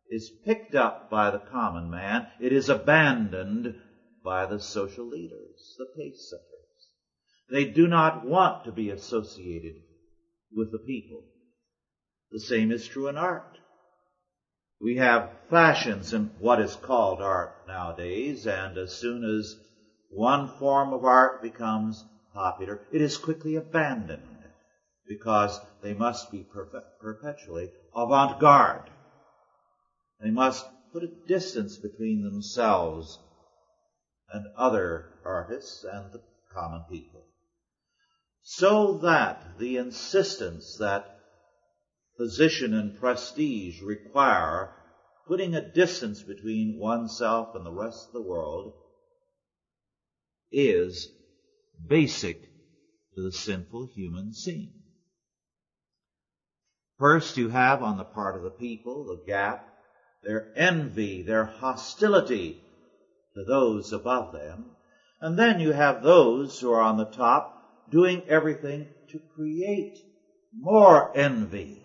is 0.08 0.30
picked 0.44 0.76
up 0.76 1.10
by 1.10 1.30
the 1.30 1.40
common 1.50 1.90
man, 1.90 2.28
it 2.38 2.52
is 2.52 2.68
abandoned 2.68 3.74
by 4.22 4.46
the 4.46 4.60
social 4.60 5.08
leaders, 5.08 5.74
the 5.78 5.86
pace 5.96 6.30
setters. 6.30 6.90
They 7.50 7.64
do 7.64 7.88
not 7.88 8.24
want 8.24 8.64
to 8.64 8.72
be 8.72 8.90
associated 8.90 9.74
with 10.54 10.70
the 10.70 10.78
people. 10.78 11.24
The 12.30 12.40
same 12.40 12.70
is 12.70 12.86
true 12.86 13.08
in 13.08 13.16
art. 13.16 13.58
We 14.82 14.96
have 14.96 15.30
fashions 15.48 16.12
in 16.12 16.32
what 16.40 16.58
is 16.58 16.74
called 16.74 17.20
art 17.20 17.52
nowadays, 17.68 18.48
and 18.48 18.76
as 18.76 18.90
soon 18.90 19.22
as 19.22 19.54
one 20.10 20.48
form 20.48 20.92
of 20.92 21.04
art 21.04 21.40
becomes 21.40 22.04
popular, 22.34 22.80
it 22.90 23.00
is 23.00 23.16
quickly 23.16 23.54
abandoned 23.54 24.42
because 25.06 25.60
they 25.82 25.94
must 25.94 26.32
be 26.32 26.44
perpetually 27.00 27.70
avant-garde. 27.94 28.90
They 30.20 30.32
must 30.32 30.66
put 30.92 31.04
a 31.04 31.28
distance 31.28 31.76
between 31.76 32.24
themselves 32.24 33.20
and 34.32 34.46
other 34.56 35.06
artists 35.24 35.84
and 35.84 36.10
the 36.10 36.22
common 36.52 36.82
people. 36.90 37.24
So 38.42 38.94
that 38.94 39.58
the 39.58 39.76
insistence 39.76 40.76
that 40.78 41.11
position 42.16 42.74
and 42.74 42.98
prestige 42.98 43.80
require 43.82 44.74
putting 45.26 45.54
a 45.54 45.72
distance 45.72 46.22
between 46.22 46.78
oneself 46.78 47.54
and 47.54 47.64
the 47.64 47.72
rest 47.72 48.08
of 48.08 48.12
the 48.12 48.28
world 48.28 48.74
is 50.50 51.08
basic 51.88 52.40
to 53.14 53.22
the 53.22 53.32
sinful 53.32 53.88
human 53.94 54.32
scene. 54.32 54.72
First, 56.98 57.36
you 57.36 57.48
have 57.48 57.82
on 57.82 57.96
the 57.96 58.04
part 58.04 58.36
of 58.36 58.42
the 58.42 58.50
people 58.50 59.06
the 59.06 59.24
gap, 59.26 59.66
their 60.22 60.52
envy, 60.56 61.22
their 61.22 61.44
hostility 61.44 62.62
to 63.34 63.44
those 63.44 63.92
above 63.92 64.32
them. 64.32 64.76
And 65.20 65.38
then 65.38 65.60
you 65.60 65.72
have 65.72 66.02
those 66.02 66.60
who 66.60 66.72
are 66.72 66.82
on 66.82 66.98
the 66.98 67.06
top 67.06 67.88
doing 67.90 68.22
everything 68.28 68.88
to 69.10 69.20
create 69.34 69.98
more 70.52 71.16
envy 71.16 71.81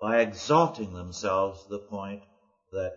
by 0.00 0.20
exalting 0.20 0.92
themselves 0.92 1.64
to 1.64 1.70
the 1.70 1.78
point 1.78 2.22
that 2.72 2.92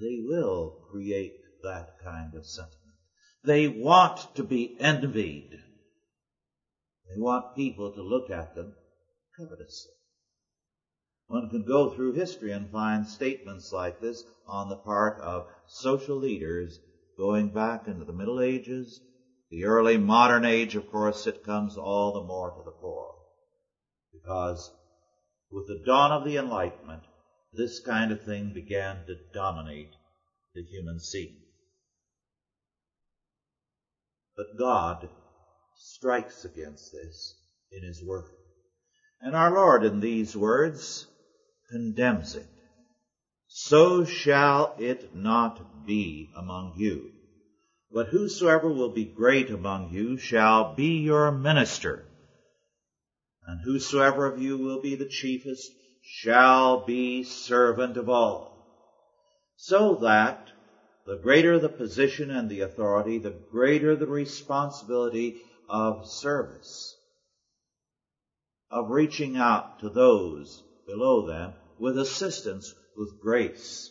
they 0.00 0.18
will 0.24 0.78
create 0.90 1.34
that 1.62 1.88
kind 2.02 2.34
of 2.34 2.46
sentiment. 2.46 2.76
They 3.44 3.68
want 3.68 4.34
to 4.36 4.42
be 4.42 4.76
envied. 4.78 5.50
They 7.08 7.20
want 7.20 7.56
people 7.56 7.92
to 7.92 8.02
look 8.02 8.30
at 8.30 8.54
them 8.54 8.74
covetously. 9.36 9.92
One 11.26 11.48
can 11.48 11.64
go 11.64 11.90
through 11.90 12.14
history 12.14 12.52
and 12.52 12.70
find 12.70 13.06
statements 13.06 13.72
like 13.72 14.00
this 14.00 14.24
on 14.46 14.68
the 14.68 14.76
part 14.76 15.20
of 15.20 15.46
social 15.66 16.16
leaders 16.16 16.78
going 17.16 17.50
back 17.50 17.86
into 17.86 18.04
the 18.04 18.12
Middle 18.12 18.40
Ages. 18.40 19.00
The 19.50 19.64
early 19.64 19.96
modern 19.96 20.44
age, 20.44 20.74
of 20.76 20.86
course, 20.86 21.26
it 21.26 21.44
comes 21.44 21.76
all 21.76 22.12
the 22.12 22.22
more 22.22 22.50
to 22.50 22.62
the 22.64 22.76
fore. 22.80 23.14
Because 24.12 24.70
with 25.50 25.66
the 25.66 25.82
dawn 25.84 26.12
of 26.12 26.24
the 26.24 26.36
Enlightenment, 26.36 27.02
this 27.52 27.80
kind 27.80 28.12
of 28.12 28.22
thing 28.22 28.52
began 28.52 29.04
to 29.06 29.16
dominate 29.34 29.90
the 30.54 30.62
human 30.62 31.00
scene. 31.00 31.34
But 34.36 34.56
God 34.56 35.08
strikes 35.76 36.44
against 36.44 36.92
this 36.92 37.34
in 37.72 37.82
His 37.82 38.02
Word. 38.02 38.30
And 39.20 39.34
our 39.34 39.52
Lord 39.52 39.84
in 39.84 40.00
these 40.00 40.36
words 40.36 41.06
condemns 41.70 42.34
it. 42.34 42.48
So 43.48 44.04
shall 44.04 44.74
it 44.78 45.14
not 45.14 45.84
be 45.84 46.30
among 46.36 46.74
you. 46.76 47.10
But 47.90 48.06
whosoever 48.06 48.70
will 48.70 48.88
be 48.88 49.04
great 49.04 49.50
among 49.50 49.90
you 49.90 50.16
shall 50.16 50.74
be 50.74 51.00
your 51.00 51.32
minister 51.32 52.09
and 53.50 53.62
whosoever 53.62 54.26
of 54.26 54.40
you 54.40 54.56
will 54.56 54.80
be 54.80 54.94
the 54.94 55.08
chiefest 55.08 55.72
shall 56.02 56.84
be 56.84 57.24
servant 57.24 57.96
of 57.96 58.08
all. 58.08 58.64
So 59.56 59.96
that 59.96 60.38
the 61.04 61.16
greater 61.16 61.58
the 61.58 61.68
position 61.68 62.30
and 62.30 62.48
the 62.48 62.60
authority, 62.60 63.18
the 63.18 63.36
greater 63.50 63.96
the 63.96 64.06
responsibility 64.06 65.36
of 65.68 66.06
service, 66.06 66.96
of 68.70 68.90
reaching 68.90 69.36
out 69.36 69.80
to 69.80 69.88
those 69.88 70.62
below 70.86 71.26
them 71.26 71.54
with 71.76 71.98
assistance, 71.98 72.72
with 72.96 73.20
grace. 73.20 73.90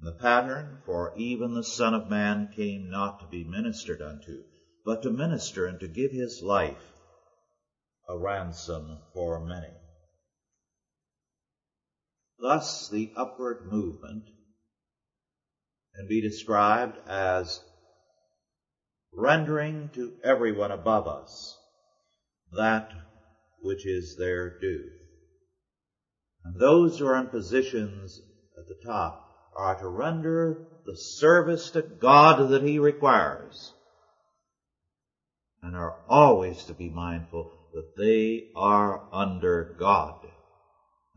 The 0.00 0.12
pattern 0.12 0.78
for 0.86 1.12
even 1.16 1.54
the 1.54 1.64
Son 1.64 1.94
of 1.94 2.08
Man 2.08 2.48
came 2.54 2.88
not 2.90 3.18
to 3.20 3.26
be 3.26 3.42
ministered 3.42 4.00
unto, 4.00 4.44
but 4.86 5.02
to 5.02 5.10
minister 5.10 5.66
and 5.66 5.80
to 5.80 5.88
give 5.88 6.12
his 6.12 6.40
life 6.40 6.92
a 8.08 8.16
ransom 8.16 8.96
for 9.12 9.44
many. 9.44 9.74
Thus, 12.38 12.88
the 12.92 13.10
upward 13.16 13.66
movement 13.66 14.22
can 15.96 16.06
be 16.06 16.20
described 16.20 16.98
as 17.04 17.58
rendering 19.12 19.90
to 19.94 20.12
everyone 20.22 20.70
above 20.70 21.08
us 21.08 21.58
that 22.52 22.88
which 23.60 23.84
is 23.84 24.14
their 24.16 24.56
due. 24.60 24.84
And 26.44 26.60
those 26.60 26.96
who 26.96 27.06
are 27.06 27.18
in 27.18 27.26
positions 27.26 28.20
at 28.56 28.68
the 28.68 28.86
top 28.86 29.20
are 29.56 29.74
to 29.74 29.88
render 29.88 30.58
the 30.84 30.96
service 30.96 31.70
to 31.70 31.82
God 31.82 32.50
that 32.50 32.62
He 32.62 32.78
requires 32.78 33.72
and 35.66 35.74
are 35.74 35.98
always 36.08 36.64
to 36.64 36.74
be 36.74 36.88
mindful 36.88 37.50
that 37.72 37.96
they 37.96 38.46
are 38.54 39.02
under 39.12 39.74
God 39.76 40.14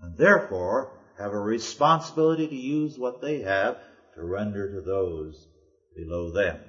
and 0.01 0.17
therefore 0.17 0.91
have 1.19 1.31
a 1.31 1.37
responsibility 1.37 2.47
to 2.47 2.55
use 2.55 2.97
what 2.97 3.21
they 3.21 3.41
have 3.41 3.77
to 4.15 4.23
render 4.23 4.71
to 4.71 4.81
those 4.81 5.47
below 5.95 6.31
them. 6.31 6.59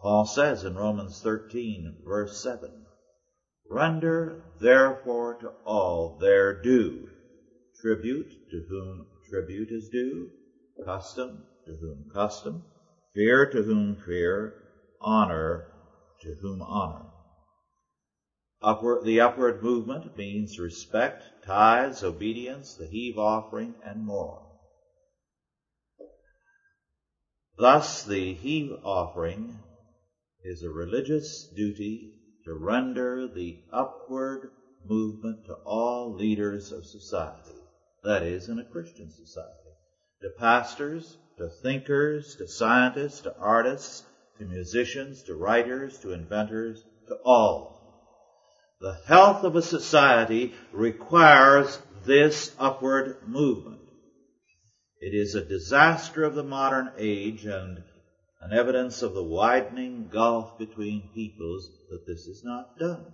Paul 0.00 0.26
says 0.26 0.64
in 0.64 0.74
Romans 0.74 1.18
13 1.22 2.02
verse 2.04 2.42
7, 2.42 2.70
Render 3.70 4.42
therefore 4.60 5.38
to 5.40 5.48
all 5.64 6.18
their 6.20 6.60
due, 6.60 7.08
tribute 7.80 8.30
to 8.50 8.66
whom 8.68 9.06
tribute 9.30 9.70
is 9.70 9.88
due, 9.88 10.28
custom 10.84 11.46
to 11.64 11.72
whom 11.80 12.10
custom, 12.12 12.64
fear 13.14 13.48
to 13.50 13.62
whom 13.62 13.96
fear, 14.04 14.58
honor 15.00 15.71
to 16.22 16.36
whom 16.40 16.62
honor. 16.62 17.06
Upward, 18.62 19.04
the 19.04 19.20
upward 19.20 19.62
movement 19.62 20.16
means 20.16 20.58
respect, 20.58 21.24
tithes, 21.44 22.04
obedience, 22.04 22.76
the 22.76 22.86
heave 22.86 23.18
offering, 23.18 23.74
and 23.84 24.06
more. 24.06 24.40
Thus, 27.56 28.04
the 28.04 28.34
heave 28.34 28.72
offering 28.84 29.58
is 30.44 30.62
a 30.62 30.70
religious 30.70 31.48
duty 31.54 32.12
to 32.44 32.54
render 32.54 33.28
the 33.28 33.58
upward 33.72 34.48
movement 34.84 35.44
to 35.46 35.54
all 35.64 36.14
leaders 36.14 36.72
of 36.72 36.86
society. 36.86 37.60
That 38.04 38.22
is, 38.22 38.48
in 38.48 38.58
a 38.58 38.64
Christian 38.64 39.10
society. 39.10 39.58
To 40.22 40.30
pastors, 40.38 41.18
to 41.38 41.48
thinkers, 41.62 42.34
to 42.38 42.48
scientists, 42.48 43.20
to 43.22 43.36
artists, 43.36 44.02
to 44.38 44.44
musicians, 44.44 45.22
to 45.24 45.34
writers, 45.34 45.98
to 46.00 46.12
inventors, 46.12 46.84
to 47.08 47.14
all. 47.24 47.78
The 48.80 48.98
health 49.06 49.44
of 49.44 49.54
a 49.54 49.62
society 49.62 50.54
requires 50.72 51.78
this 52.04 52.52
upward 52.58 53.16
movement. 53.26 53.80
It 55.00 55.14
is 55.14 55.34
a 55.34 55.44
disaster 55.44 56.24
of 56.24 56.34
the 56.34 56.42
modern 56.42 56.92
age 56.96 57.44
and 57.44 57.84
an 58.40 58.52
evidence 58.52 59.02
of 59.02 59.14
the 59.14 59.22
widening 59.22 60.08
gulf 60.12 60.58
between 60.58 61.10
peoples 61.14 61.68
that 61.90 62.06
this 62.06 62.26
is 62.26 62.42
not 62.44 62.76
done. 62.78 63.12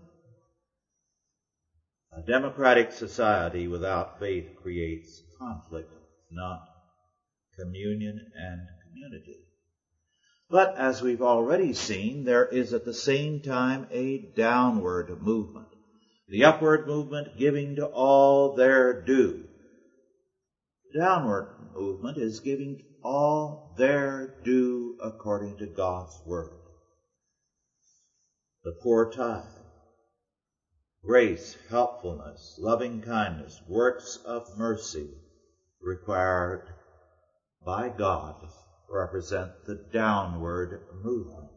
A 2.17 2.23
democratic 2.23 2.93
society 2.93 3.69
without 3.69 4.19
faith 4.19 4.47
creates 4.63 5.23
conflict, 5.39 5.93
not 6.31 6.61
communion 7.59 8.33
and 8.35 8.61
community. 8.87 9.48
But 10.51 10.79
as 10.79 11.03
we've 11.03 11.21
already 11.21 11.75
seen, 11.75 12.25
there 12.25 12.47
is 12.47 12.73
at 12.73 12.85
the 12.85 12.95
same 12.95 13.43
time 13.43 13.87
a 13.91 14.19
downward 14.35 15.21
movement. 15.21 15.69
The 16.29 16.45
upward 16.45 16.87
movement 16.87 17.37
giving 17.37 17.77
to 17.77 17.87
all 17.87 18.55
their 18.55 19.05
due. 19.05 19.47
The 20.93 21.01
downward 21.01 21.49
movement 21.75 22.17
is 22.17 22.41
giving 22.41 22.83
all 23.03 23.75
their 23.77 24.35
due 24.43 24.97
according 25.03 25.59
to 25.59 25.67
God's 25.67 26.19
word. 26.25 26.59
The 28.65 28.73
poor 28.83 29.11
tithe, 29.11 29.45
grace, 31.05 31.57
helpfulness, 31.69 32.57
loving 32.59 33.03
kindness, 33.03 33.61
works 33.69 34.17
of 34.25 34.57
mercy 34.57 35.11
required 35.83 36.63
by 37.65 37.91
God 37.91 38.35
represent 38.91 39.51
the 39.67 39.77
downward 39.93 40.81
movement. 41.03 41.51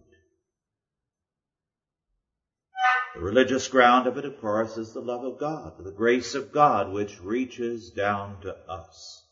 The 3.15 3.21
religious 3.21 3.67
ground 3.67 4.07
of 4.07 4.17
it, 4.17 4.25
of 4.25 4.39
course, 4.39 4.77
is 4.77 4.93
the 4.93 5.01
love 5.01 5.23
of 5.23 5.37
God, 5.39 5.73
the 5.83 5.91
grace 5.91 6.33
of 6.33 6.51
God 6.51 6.91
which 6.91 7.21
reaches 7.21 7.91
down 7.91 8.41
to 8.41 8.55
us. 8.69 9.25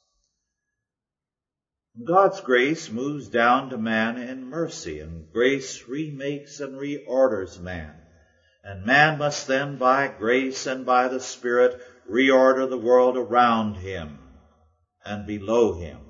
God's 2.05 2.39
grace 2.41 2.89
moves 2.89 3.27
down 3.29 3.69
to 3.71 3.77
man 3.77 4.17
in 4.17 4.45
mercy, 4.45 4.99
and 4.99 5.31
grace 5.31 5.88
remakes 5.88 6.59
and 6.59 6.75
reorders 6.75 7.59
man. 7.59 7.95
And 8.63 8.85
man 8.85 9.17
must 9.17 9.47
then, 9.47 9.77
by 9.77 10.07
grace 10.07 10.65
and 10.65 10.85
by 10.85 11.07
the 11.07 11.19
Spirit, 11.19 11.79
reorder 12.09 12.69
the 12.69 12.77
world 12.77 13.17
around 13.17 13.75
him 13.75 14.19
and 15.03 15.25
below 15.25 15.73
him. 15.79 16.09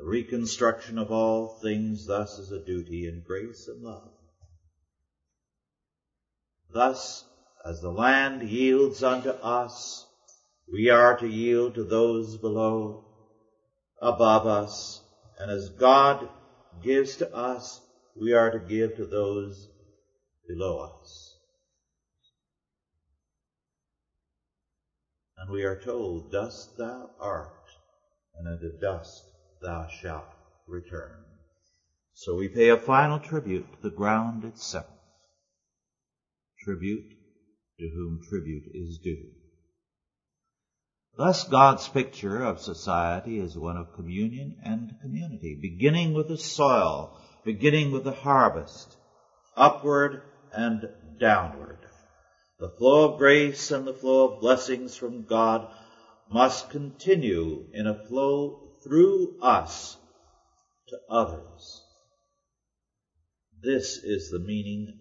The 0.00 0.06
reconstruction 0.06 0.96
of 0.96 1.10
all 1.10 1.58
things 1.60 2.06
thus 2.06 2.38
is 2.38 2.50
a 2.52 2.64
duty 2.64 3.06
in 3.06 3.20
grace 3.20 3.68
and 3.68 3.82
love. 3.82 4.10
Thus, 6.72 7.22
as 7.66 7.82
the 7.82 7.90
land 7.90 8.48
yields 8.48 9.02
unto 9.02 9.28
us, 9.28 10.06
we 10.72 10.88
are 10.88 11.18
to 11.18 11.28
yield 11.28 11.74
to 11.74 11.84
those 11.84 12.38
below, 12.38 13.04
above 14.00 14.46
us, 14.46 15.02
and 15.38 15.50
as 15.50 15.68
God 15.68 16.30
gives 16.82 17.16
to 17.16 17.30
us, 17.34 17.82
we 18.16 18.32
are 18.32 18.50
to 18.50 18.58
give 18.58 18.96
to 18.96 19.04
those 19.04 19.68
below 20.48 20.78
us. 20.98 21.36
And 25.36 25.50
we 25.50 25.62
are 25.64 25.78
told, 25.78 26.32
dust 26.32 26.78
thou 26.78 27.10
art, 27.20 27.52
and 28.38 28.48
unto 28.48 28.78
dust 28.78 29.30
thou 29.60 29.86
shalt 29.88 30.24
return. 30.66 31.24
So 32.14 32.36
we 32.36 32.48
pay 32.48 32.68
a 32.70 32.76
final 32.76 33.18
tribute 33.18 33.72
to 33.72 33.82
the 33.82 33.94
ground 33.94 34.44
itself. 34.44 34.86
Tribute 36.64 37.08
to 37.78 37.88
whom 37.88 38.20
tribute 38.28 38.64
is 38.74 38.98
due. 38.98 39.30
Thus 41.16 41.44
God's 41.44 41.88
picture 41.88 42.42
of 42.42 42.60
society 42.60 43.38
is 43.38 43.56
one 43.56 43.76
of 43.76 43.92
communion 43.94 44.56
and 44.62 44.90
community, 45.00 45.58
beginning 45.60 46.12
with 46.12 46.28
the 46.28 46.38
soil, 46.38 47.18
beginning 47.44 47.90
with 47.90 48.04
the 48.04 48.12
harvest, 48.12 48.96
upward 49.56 50.22
and 50.52 50.88
downward. 51.18 51.78
The 52.58 52.70
flow 52.70 53.10
of 53.10 53.18
grace 53.18 53.70
and 53.70 53.86
the 53.86 53.94
flow 53.94 54.28
of 54.28 54.40
blessings 54.40 54.96
from 54.96 55.24
God 55.24 55.68
must 56.30 56.70
continue 56.70 57.66
in 57.72 57.86
a 57.86 58.06
flow 58.06 58.69
through 58.82 59.36
us 59.40 59.96
to 60.88 60.98
others. 61.08 61.82
This 63.62 63.98
is 63.98 64.30
the 64.30 64.38
meaning 64.38 64.98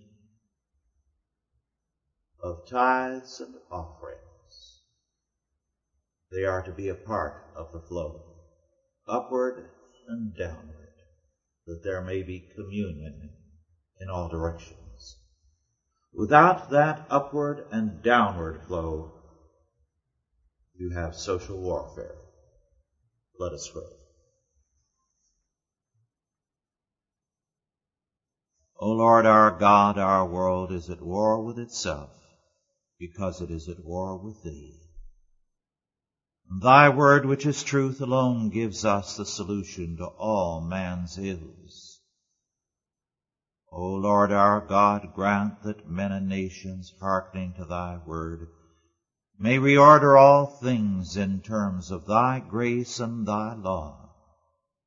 of 2.43 2.67
tithes 2.69 3.39
and 3.39 3.55
offerings. 3.71 4.81
They 6.31 6.43
are 6.43 6.61
to 6.63 6.71
be 6.71 6.89
a 6.89 6.95
part 6.95 7.33
of 7.55 7.71
the 7.71 7.79
flow, 7.79 8.21
upward 9.07 9.69
and 10.07 10.35
downward, 10.37 10.93
that 11.65 11.83
there 11.83 12.01
may 12.01 12.21
be 12.21 12.49
communion 12.55 13.31
in 13.99 14.09
all 14.09 14.29
directions. 14.29 15.17
Without 16.13 16.69
that 16.71 17.05
upward 17.09 17.65
and 17.71 18.01
downward 18.03 18.61
flow, 18.67 19.11
you 20.75 20.91
have 20.91 21.15
social 21.15 21.57
warfare. 21.57 22.15
Let 23.39 23.54
us 23.54 23.69
pray. 23.69 23.84
O 28.82 28.91
Lord 28.91 29.25
our 29.25 29.52
God, 29.52 29.97
our 29.97 30.28
world 30.28 30.73
is 30.73 30.89
at 30.89 31.02
war 31.02 31.43
with 31.45 31.58
itself 31.58 32.12
because 32.99 33.41
it 33.41 33.49
is 33.49 33.69
at 33.69 33.86
war 33.86 34.17
with 34.17 34.43
Thee. 34.43 34.75
Thy 36.62 36.89
word, 36.89 37.25
which 37.25 37.45
is 37.45 37.63
truth 37.63 38.02
alone, 38.02 38.49
gives 38.49 38.84
us 38.84 39.15
the 39.15 39.25
solution 39.25 39.95
to 39.97 40.06
all 40.06 40.60
man's 40.60 41.17
ills. 41.17 42.02
O 43.71 43.93
Lord 43.93 44.34
our 44.34 44.60
God, 44.60 45.13
grant 45.13 45.63
that 45.63 45.89
men 45.89 46.12
and 46.12 46.28
nations, 46.28 46.93
hearkening 46.99 47.54
to 47.54 47.63
Thy 47.63 47.99
word, 48.06 48.49
may 49.41 49.58
reorder 49.58 50.19
all 50.19 50.47
things 50.62 51.15
in 51.15 51.41
terms 51.41 51.91
of 51.91 52.06
Thy 52.06 52.41
grace 52.41 52.99
and 52.99 53.25
Thy 53.25 53.54
law, 53.54 54.13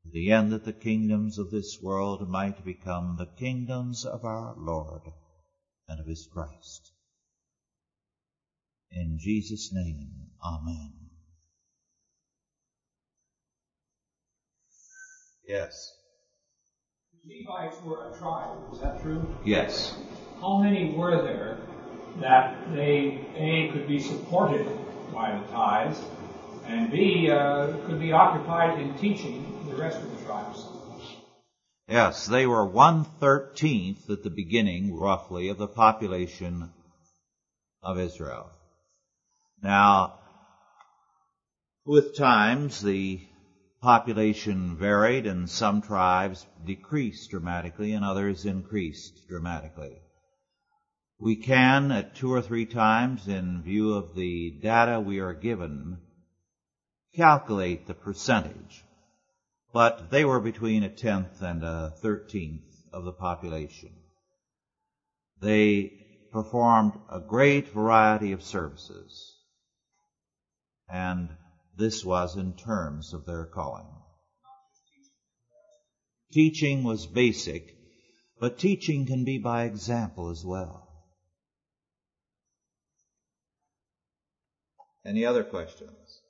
to 0.05 0.11
the 0.11 0.31
end 0.31 0.53
that 0.53 0.65
the 0.65 0.75
kingdoms 0.75 1.39
of 1.39 1.51
this 1.51 1.79
world 1.81 2.29
might 2.29 2.63
become 2.63 3.17
the 3.17 3.31
kingdoms 3.39 4.05
of 4.05 4.25
our 4.25 4.55
Lord 4.59 5.01
and 5.89 5.99
of 5.99 6.07
His 6.07 6.29
Christ. 6.31 6.93
In 8.91 9.17
Jesus' 9.19 9.71
name, 9.73 10.11
Amen. 10.45 10.93
Yes. 15.49 15.97
The 17.25 17.47
Levites 17.47 17.83
were 17.83 18.11
a 18.11 18.19
tribe, 18.19 18.59
is 18.71 18.81
that 18.81 19.01
true? 19.01 19.27
Yes. 19.45 19.97
How 20.41 20.59
many 20.59 20.95
were 20.95 21.23
there 21.23 21.59
that 22.21 22.73
they, 22.75 23.27
A, 23.37 23.71
could 23.73 23.87
be 23.87 24.01
supported 24.01 24.67
by 25.13 25.39
the 25.39 25.53
tithes, 25.53 26.01
and 26.67 26.91
B, 26.91 27.31
uh, 27.31 27.77
could 27.87 27.99
be 27.99 28.13
occupied 28.13 28.79
in 28.81 28.95
teaching 28.99 29.67
the 29.69 29.75
rest 29.75 29.99
of 29.99 30.19
the 30.19 30.25
tribes? 30.25 30.67
Yes, 31.89 32.27
they 32.27 32.47
were 32.47 32.65
one 32.65 33.05
thirteenth 33.05 34.09
at 34.09 34.23
the 34.23 34.31
beginning, 34.31 34.95
roughly, 34.95 35.49
of 35.49 35.59
the 35.59 35.69
population 35.69 36.71
of 37.83 37.99
Israel. 37.99 38.51
Now, 39.63 40.15
with 41.85 42.17
times, 42.17 42.81
the 42.81 43.21
population 43.81 44.77
varied 44.77 45.27
and 45.27 45.51
some 45.51 45.83
tribes 45.83 46.47
decreased 46.65 47.31
dramatically 47.31 47.93
and 47.93 48.05
others 48.05 48.45
increased 48.45 49.13
dramatically. 49.29 49.97
We 51.23 51.37
can, 51.37 51.93
at 51.93 52.17
two 52.17 52.33
or 52.33 52.43
three 52.43 52.67
times, 52.67 53.29
in 53.29 53.63
view 53.63 53.95
of 53.95 54.17
the 54.17 54.59
data 54.61 55.01
we 55.01 55.21
are 55.21 55.33
given, 55.33 56.01
calculate 57.15 57.87
the 57.87 57.95
percentage. 57.95 58.83
But 59.73 60.11
they 60.11 60.25
were 60.25 60.41
between 60.41 60.83
a 60.83 60.89
tenth 60.89 61.41
and 61.41 61.63
a 61.63 61.93
thirteenth 62.03 62.65
of 62.93 63.05
the 63.05 63.13
population. 63.13 63.91
They 65.41 65.93
performed 66.33 66.95
a 67.09 67.21
great 67.21 67.69
variety 67.69 68.33
of 68.33 68.43
services. 68.43 69.33
And 70.89 71.29
this 71.79 72.05
was 72.05 72.37
in 72.37 72.55
terms 72.55 73.15
of 73.15 73.27
their 73.27 73.47
calling. 73.47 73.87
Teaching 76.33 76.83
was 76.83 77.07
basic, 77.07 77.77
but 78.41 78.59
teaching 78.59 79.07
can 79.07 79.25
be 79.25 79.39
by 79.39 79.67
example 79.67 80.29
as 80.29 80.45
well. 80.45 80.82
Any 85.05 85.25
other 85.25 85.43
questions? 85.43 86.21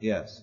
Yes. 0.00 0.42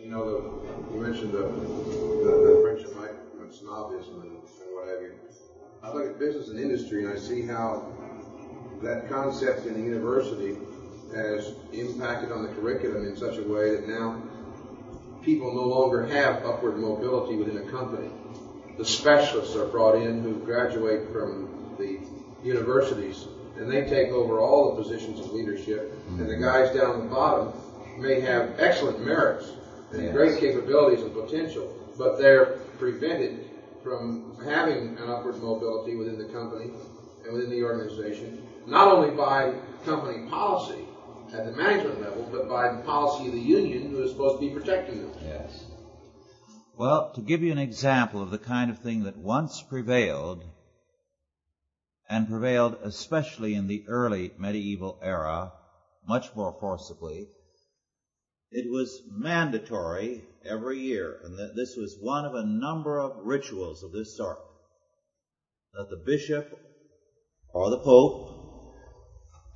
You 0.00 0.10
know, 0.10 0.24
the, 0.24 0.94
you 0.94 1.00
mentioned 1.00 1.32
the, 1.32 1.42
the, 1.42 1.44
the 1.44 2.60
French 2.62 2.82
and 2.84 3.50
snobism 3.50 4.22
and, 4.22 4.30
and 4.30 4.74
what 4.74 4.88
have 4.88 5.02
you. 5.02 5.12
I 5.82 5.92
look 5.92 6.06
at 6.06 6.18
business 6.20 6.48
and 6.48 6.60
industry 6.60 7.04
and 7.04 7.12
I 7.12 7.16
see 7.16 7.42
how 7.42 7.84
that 8.82 9.08
concept 9.08 9.66
in 9.66 9.74
the 9.74 9.80
university 9.80 10.56
has 11.12 11.52
impacted 11.72 12.30
on 12.30 12.44
the 12.44 12.48
curriculum 12.54 13.06
in 13.06 13.16
such 13.16 13.38
a 13.38 13.42
way 13.42 13.74
that 13.74 13.88
now 13.88 14.22
people 15.22 15.52
no 15.52 15.64
longer 15.64 16.06
have 16.06 16.44
upward 16.44 16.78
mobility 16.78 17.36
within 17.36 17.58
a 17.58 17.70
company. 17.70 18.08
The 18.78 18.84
specialists 18.84 19.56
are 19.56 19.66
brought 19.66 19.96
in 19.96 20.22
who 20.22 20.38
graduate 20.44 21.12
from 21.12 21.74
the 21.78 21.98
universities 22.46 23.26
and 23.62 23.70
they 23.70 23.88
take 23.88 24.08
over 24.08 24.40
all 24.40 24.74
the 24.74 24.82
positions 24.82 25.20
of 25.20 25.32
leadership. 25.32 25.96
And 26.08 26.28
the 26.28 26.36
guys 26.36 26.74
down 26.74 26.96
at 26.96 27.02
the 27.04 27.08
bottom 27.08 27.52
may 27.96 28.20
have 28.20 28.58
excellent 28.58 29.04
merits 29.04 29.52
and 29.92 30.04
yes. 30.04 30.12
great 30.12 30.40
capabilities 30.40 31.04
and 31.04 31.14
potential, 31.14 31.72
but 31.96 32.18
they're 32.18 32.58
prevented 32.78 33.48
from 33.82 34.36
having 34.44 34.98
an 34.98 35.08
upward 35.08 35.40
mobility 35.40 35.94
within 35.94 36.18
the 36.18 36.32
company 36.32 36.70
and 37.24 37.32
within 37.32 37.50
the 37.50 37.62
organization, 37.62 38.46
not 38.66 38.88
only 38.88 39.10
by 39.10 39.54
company 39.84 40.28
policy 40.28 40.84
at 41.32 41.44
the 41.46 41.52
management 41.52 42.00
level, 42.00 42.28
but 42.32 42.48
by 42.48 42.72
the 42.72 42.82
policy 42.82 43.28
of 43.28 43.32
the 43.32 43.40
union 43.40 43.90
who 43.90 44.02
is 44.02 44.10
supposed 44.10 44.40
to 44.40 44.48
be 44.48 44.52
protecting 44.52 45.02
them. 45.02 45.12
Yes. 45.24 45.66
Well, 46.76 47.12
to 47.14 47.20
give 47.20 47.42
you 47.42 47.52
an 47.52 47.58
example 47.58 48.22
of 48.22 48.30
the 48.30 48.38
kind 48.38 48.70
of 48.70 48.78
thing 48.80 49.04
that 49.04 49.16
once 49.16 49.62
prevailed, 49.62 50.44
and 52.12 52.28
prevailed 52.28 52.76
especially 52.82 53.54
in 53.54 53.66
the 53.66 53.82
early 53.88 54.34
medieval 54.36 54.98
era, 55.02 55.50
much 56.06 56.26
more 56.36 56.54
forcibly, 56.60 57.26
it 58.50 58.70
was 58.70 59.00
mandatory 59.10 60.22
every 60.44 60.78
year, 60.78 61.16
and 61.24 61.38
this 61.56 61.74
was 61.74 61.96
one 62.02 62.26
of 62.26 62.34
a 62.34 62.44
number 62.44 63.00
of 63.00 63.24
rituals 63.24 63.82
of 63.82 63.92
this 63.92 64.14
sort, 64.14 64.36
that 65.72 65.88
the 65.88 65.96
bishop 66.04 66.44
or 67.54 67.70
the 67.70 67.78
pope, 67.78 68.28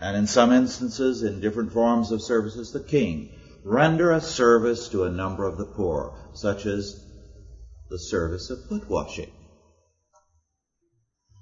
and 0.01 0.17
in 0.17 0.27
some 0.27 0.51
instances, 0.51 1.23
in 1.23 1.41
different 1.41 1.71
forms 1.73 2.11
of 2.11 2.23
services, 2.23 2.73
the 2.73 2.81
king, 2.81 3.29
render 3.65 4.13
a 4.13 4.21
service 4.21 4.89
to 4.89 5.05
a 5.05 5.11
number 5.11 5.45
of 5.45 5.59
the 5.59 5.67
poor, 5.67 6.19
such 6.33 6.65
as 6.65 7.05
the 7.91 7.99
service 7.99 8.49
of 8.49 8.67
foot 8.67 8.89
washing. 8.89 9.31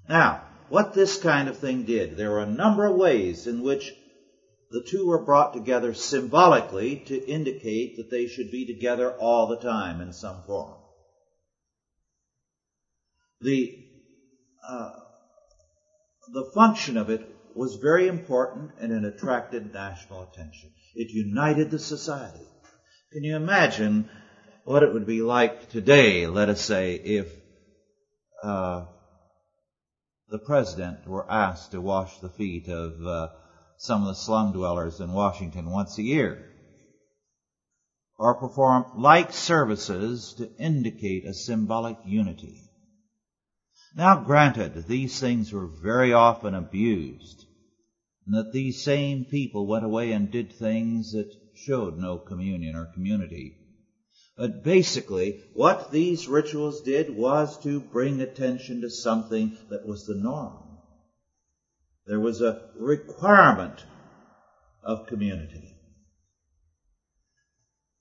Now, 0.09 0.50
what 0.68 0.94
this 0.94 1.20
kind 1.20 1.48
of 1.48 1.59
thing 1.59 1.85
did, 1.85 2.16
there 2.16 2.31
were 2.31 2.40
a 2.40 2.46
number 2.46 2.87
of 2.87 2.96
ways 2.96 3.46
in 3.46 3.62
which 3.62 3.92
the 4.70 4.83
two 4.83 5.07
were 5.07 5.24
brought 5.24 5.53
together 5.53 5.94
symbolically 5.94 6.96
to 7.07 7.29
indicate 7.29 7.96
that 7.96 8.11
they 8.11 8.27
should 8.27 8.50
be 8.50 8.66
together 8.66 9.12
all 9.12 9.46
the 9.46 9.61
time 9.61 10.00
in 10.00 10.12
some 10.12 10.42
form. 10.46 10.74
The, 13.40 13.77
uh, 14.68 14.90
the 16.33 16.50
function 16.55 16.96
of 16.96 17.11
it 17.11 17.29
was 17.55 17.77
very 17.77 18.09
important 18.09 18.72
and 18.81 18.90
it 18.90 19.05
attracted 19.05 19.72
national 19.72 20.22
attention. 20.22 20.70
It 20.94 21.11
united 21.11 21.70
the 21.70 21.79
society. 21.79 22.48
Can 23.12 23.22
you 23.22 23.37
imagine 23.37 24.09
what 24.64 24.83
it 24.83 24.92
would 24.92 25.07
be 25.07 25.22
like 25.22 25.68
today, 25.68 26.27
let 26.27 26.48
us 26.48 26.61
say, 26.61 26.94
if 26.94 27.29
uh, 28.42 28.87
the 30.35 30.38
president 30.40 31.07
were 31.07 31.31
asked 31.31 31.70
to 31.70 31.81
wash 31.81 32.18
the 32.18 32.29
feet 32.29 32.66
of 32.66 33.07
uh, 33.07 33.29
some 33.77 34.01
of 34.01 34.09
the 34.09 34.14
slum 34.16 34.51
dwellers 34.51 34.99
in 34.99 35.12
Washington 35.12 35.70
once 35.70 35.97
a 35.97 36.03
year, 36.03 36.51
or 38.18 38.35
perform 38.35 38.85
like 38.97 39.33
services 39.33 40.35
to 40.37 40.51
indicate 40.59 41.25
a 41.25 41.33
symbolic 41.33 41.97
unity. 42.05 42.61
Now 43.94 44.16
granted, 44.16 44.88
these 44.88 45.20
things 45.20 45.53
were 45.53 45.68
very 45.68 46.12
often 46.12 46.53
abused, 46.53 47.44
and 48.27 48.35
that 48.35 48.51
these 48.51 48.83
same 48.83 49.27
people 49.27 49.68
went 49.68 49.85
away 49.85 50.11
and 50.11 50.33
did 50.33 50.53
things 50.53 51.12
that 51.12 51.33
showed 51.55 51.97
no 51.97 52.18
communion 52.18 52.75
or 52.75 52.87
community. 52.87 53.55
But 54.37 54.64
basically, 54.64 55.42
what 55.53 55.92
these 55.92 56.27
rituals 56.27 56.81
did 56.81 57.14
was 57.14 57.57
to 57.62 57.81
bring 57.81 58.20
attention 58.20 58.81
to 58.81 58.90
something 58.90 59.57
that 59.70 59.87
was 59.87 60.07
the 60.07 60.16
norm. 60.16 60.79
There 62.07 62.20
was 62.20 62.40
a 62.40 62.61
requirement 62.77 63.85
of 64.83 65.07
community. 65.07 65.75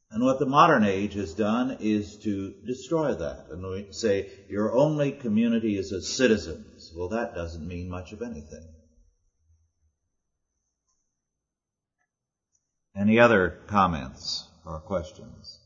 And 0.10 0.24
what 0.24 0.38
the 0.38 0.46
modern 0.46 0.84
age 0.84 1.14
has 1.16 1.34
done 1.34 1.78
is 1.80 2.18
to 2.18 2.54
destroy 2.66 3.16
that 3.16 3.48
and 3.50 3.64
we 3.64 3.88
say 3.92 4.30
your 4.48 4.72
only 4.72 5.12
community 5.12 5.76
is 5.76 5.92
as 5.92 6.08
citizens. 6.08 6.92
Well, 6.96 7.10
that 7.10 7.34
doesn't 7.34 7.68
mean 7.68 7.90
much 7.90 8.12
of 8.12 8.22
anything. 8.22 8.68
Any 12.96 13.20
other 13.20 13.64
comments 13.68 14.48
or 14.66 14.80
questions? 14.80 15.63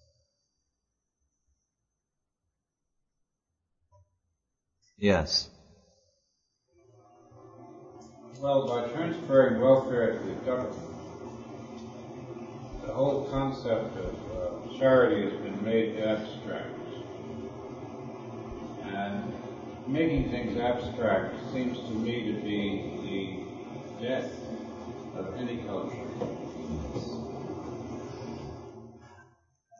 Yes. 4.99 5.47
Well, 8.39 8.67
by 8.67 8.87
transferring 8.89 9.61
welfare 9.61 10.17
to 10.17 10.25
the 10.25 10.33
government, 10.45 10.81
the 12.83 12.91
whole 12.93 13.27
concept 13.29 13.95
of 13.95 14.15
uh, 14.31 14.79
charity 14.79 15.29
has 15.29 15.33
been 15.41 15.63
made 15.63 15.99
abstract. 15.99 16.73
And 18.85 19.33
making 19.87 20.31
things 20.31 20.57
abstract 20.57 21.35
seems 21.51 21.77
to 21.77 21.91
me 21.91 22.31
to 22.31 22.41
be 22.41 23.45
the 23.99 24.07
death 24.07 24.31
of 25.15 25.35
any 25.35 25.57
culture. 25.57 26.07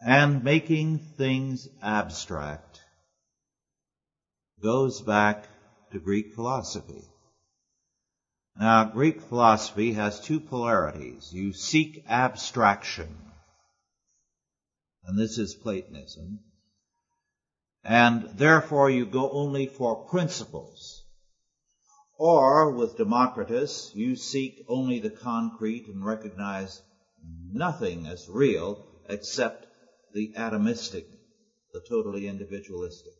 And 0.05 0.43
making 0.43 0.99
things 0.99 1.67
abstract 1.81 2.66
goes 4.61 5.01
back 5.01 5.47
to 5.91 5.99
Greek 5.99 6.33
philosophy. 6.33 7.03
Now, 8.59 8.85
Greek 8.85 9.21
philosophy 9.21 9.93
has 9.93 10.19
two 10.19 10.39
polarities. 10.39 11.31
You 11.31 11.53
seek 11.53 12.03
abstraction, 12.09 13.15
and 15.03 15.17
this 15.17 15.37
is 15.37 15.53
Platonism, 15.53 16.39
and 17.83 18.31
therefore 18.35 18.89
you 18.89 19.05
go 19.05 19.29
only 19.29 19.67
for 19.67 20.07
principles. 20.07 21.03
Or, 22.19 22.71
with 22.71 22.97
Democritus, 22.97 23.91
you 23.93 24.15
seek 24.15 24.65
only 24.67 24.99
the 24.99 25.11
concrete 25.11 25.85
and 25.87 26.03
recognize 26.03 26.81
nothing 27.53 28.07
as 28.07 28.27
real 28.27 28.83
except 29.07 29.67
the 30.15 30.33
atomistic, 30.35 31.05
the 31.73 31.81
totally 31.87 32.27
individualistic. 32.27 33.13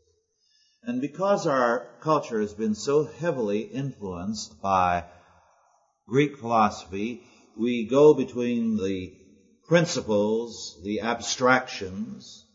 And 0.84 1.02
because 1.02 1.46
our 1.48 1.88
culture 2.02 2.40
has 2.40 2.54
been 2.54 2.76
so 2.76 3.06
heavily 3.06 3.62
influenced 3.62 4.62
by 4.62 5.06
Greek 6.08 6.38
philosophy, 6.38 7.22
we 7.58 7.86
go 7.86 8.14
between 8.14 8.78
the 8.78 9.14
principles, 9.68 10.80
the 10.84 11.02
abstractions, 11.02 12.46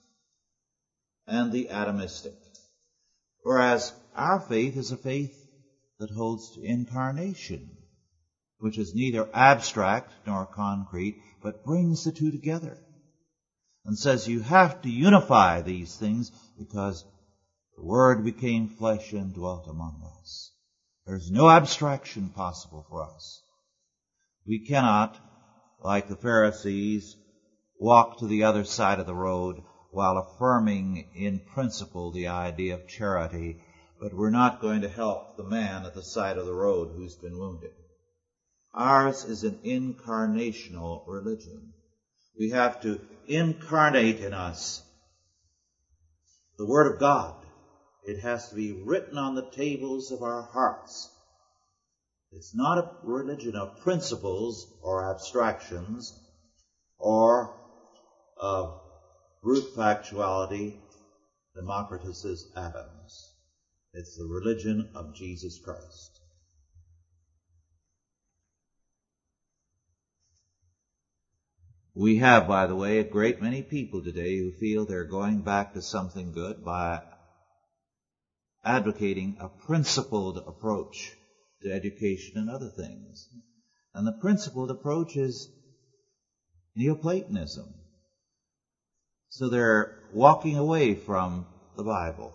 and 1.27 1.53
the 1.53 1.69
atomistic. 1.71 2.37
Whereas 3.43 3.93
our 4.15 4.41
faith 4.41 4.77
is 4.77 4.93
a 4.93 4.97
faith 4.97 5.37
that 5.99 6.11
holds 6.11 6.51
to 6.53 6.63
incarnation, 6.63 7.77
which 8.59 8.79
is 8.79 8.95
neither 8.95 9.29
abstract 9.35 10.13
nor 10.27 10.47
concrete, 10.47 11.19
but 11.43 11.65
brings 11.65 12.05
the 12.05 12.13
two 12.13 12.31
together 12.31 12.79
and 13.85 13.99
says 13.99 14.29
you 14.29 14.41
have 14.41 14.81
to 14.83 14.91
unify 14.91 15.61
these 15.61 15.97
things 15.97 16.31
because 16.57 17.05
the 17.77 17.83
Word 17.83 18.25
became 18.25 18.69
flesh 18.69 19.13
and 19.13 19.33
dwelt 19.35 19.67
among 19.67 20.03
us. 20.21 20.53
There's 21.07 21.31
no 21.31 21.51
abstraction 21.51 22.29
possible 22.31 22.87
for 22.89 23.03
us. 23.03 23.43
We 24.47 24.61
cannot, 24.67 25.19
like 25.81 26.09
the 26.09 26.17
Pharisees, 26.17 27.17
walk 27.79 28.19
to 28.19 28.27
the 28.27 28.45
other 28.45 28.65
side 28.65 29.01
of 29.01 29.07
the 29.07 29.15
road 29.15 29.63
while 29.91 30.17
affirming 30.17 31.11
in 31.15 31.41
principle 31.55 32.13
the 32.13 32.29
idea 32.29 32.75
of 32.75 32.89
charity, 32.89 33.61
but 34.01 34.15
we're 34.15 34.31
not 34.31 34.61
going 34.61 34.83
to 34.83 34.89
help 34.89 35.37
the 35.37 35.45
man 35.45 35.85
at 35.85 35.95
the 35.95 36.03
side 36.03 36.39
of 36.39 36.47
the 36.47 36.55
road 36.55 36.93
who's 36.95 37.17
been 37.17 37.39
wounded. 37.39 37.73
Ours 38.75 39.25
is 39.25 39.45
an 39.45 39.59
incarnational 39.65 41.05
religion. 41.07 41.73
We 42.39 42.51
have 42.51 42.81
to 42.83 43.01
incarnate 43.27 44.21
in 44.21 44.33
us 44.33 44.83
the 46.59 46.67
Word 46.67 46.93
of 46.93 47.01
God 47.01 47.42
it 48.05 48.21
has 48.21 48.49
to 48.49 48.57
be 48.57 48.73
written 48.73 49.17
on 49.17 49.35
the 49.35 49.49
tables 49.51 50.11
of 50.11 50.23
our 50.23 50.43
hearts. 50.43 51.09
It's 52.33 52.55
not 52.55 52.79
a 52.79 52.91
religion 53.05 53.57
of 53.57 53.81
principles 53.81 54.67
or 54.83 55.11
abstractions 55.11 56.19
or 56.99 57.55
of 58.41 58.81
brute 59.43 59.75
factuality, 59.77 60.79
Democritus's 61.55 62.51
atoms. 62.57 63.35
It's 63.93 64.17
the 64.17 64.27
religion 64.27 64.91
of 64.95 65.15
Jesus 65.15 65.61
Christ. 65.63 66.21
We 71.95 72.17
have, 72.17 72.49
by 72.49 72.67
the 72.67 72.75
way, 72.75 72.99
a 72.99 73.05
great 73.05 73.43
many 73.43 73.63
people 73.63 74.03
today 74.03 74.39
who 74.39 74.51
feel 74.53 74.87
they're 74.87 75.05
going 75.05 75.43
back 75.43 75.75
to 75.75 75.83
something 75.83 76.33
good 76.33 76.65
by 76.65 77.03
advocating 78.65 79.37
a 79.41 79.49
principled 79.49 80.39
approach 80.47 81.13
to 81.63 81.73
education 81.73 82.37
and 82.37 82.51
other 82.51 82.69
things. 82.69 83.29
And 83.95 84.07
the 84.07 84.13
principled 84.13 84.71
approach 84.71 85.17
is 85.17 85.49
Neoplatonism. 86.75 87.67
So 89.29 89.49
they're 89.49 89.99
walking 90.13 90.57
away 90.57 90.95
from 90.95 91.47
the 91.77 91.83
Bible. 91.83 92.33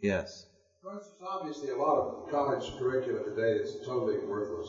Yes. 0.00 0.46
There's 0.82 1.10
obviously 1.26 1.70
a 1.70 1.76
lot 1.76 1.98
of 1.98 2.30
college 2.30 2.70
curricula 2.78 3.24
today 3.24 3.58
that's 3.58 3.84
totally 3.84 4.18
worthless. 4.24 4.68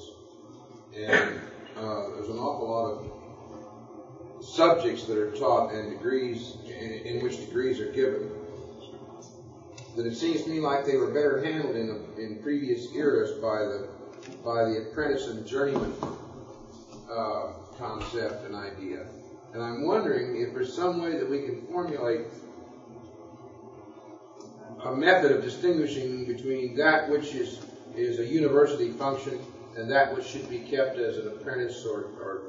And 0.96 1.40
uh, 1.76 2.10
there's 2.16 2.30
an 2.30 2.38
awful 2.38 2.70
lot 2.70 2.92
of 2.92 3.17
subjects 4.48 5.04
that 5.06 5.18
are 5.18 5.32
taught 5.32 5.74
and 5.74 5.92
degrees 5.92 6.56
in, 6.66 7.22
which 7.22 7.40
degrees 7.40 7.80
are 7.80 7.92
given 7.92 8.30
that 9.96 10.06
it 10.06 10.16
seems 10.16 10.44
to 10.44 10.50
me 10.50 10.60
like 10.60 10.86
they 10.86 10.96
were 10.96 11.08
better 11.08 11.44
handled 11.44 11.76
in, 11.76 12.06
in 12.18 12.40
previous 12.42 12.94
eras 12.94 13.32
by 13.42 13.58
the 13.58 13.90
by 14.44 14.64
the 14.64 14.88
apprentice 14.90 15.28
and 15.28 15.46
journeyman 15.46 15.94
uh, 17.10 17.54
concept 17.78 18.46
and 18.46 18.56
idea. 18.56 19.06
And 19.54 19.64
I'm 19.64 19.86
wondering 19.86 20.42
if 20.42 20.54
there's 20.54 20.76
some 20.76 21.02
way 21.02 21.18
that 21.18 21.28
we 21.28 21.44
can 21.44 21.66
formulate 21.68 22.22
a 24.84 24.92
method 24.92 25.32
of 25.32 25.42
distinguishing 25.42 26.26
between 26.26 26.76
that 26.76 27.10
which 27.10 27.34
is, 27.34 27.60
is 27.96 28.20
a 28.20 28.26
university 28.26 28.92
function 28.92 29.40
and 29.78 29.90
that 29.92 30.14
which 30.16 30.26
should 30.26 30.50
be 30.50 30.60
kept 30.60 30.98
as 30.98 31.18
an 31.18 31.28
apprentice 31.28 31.86
or, 31.86 32.06
or, 32.20 32.42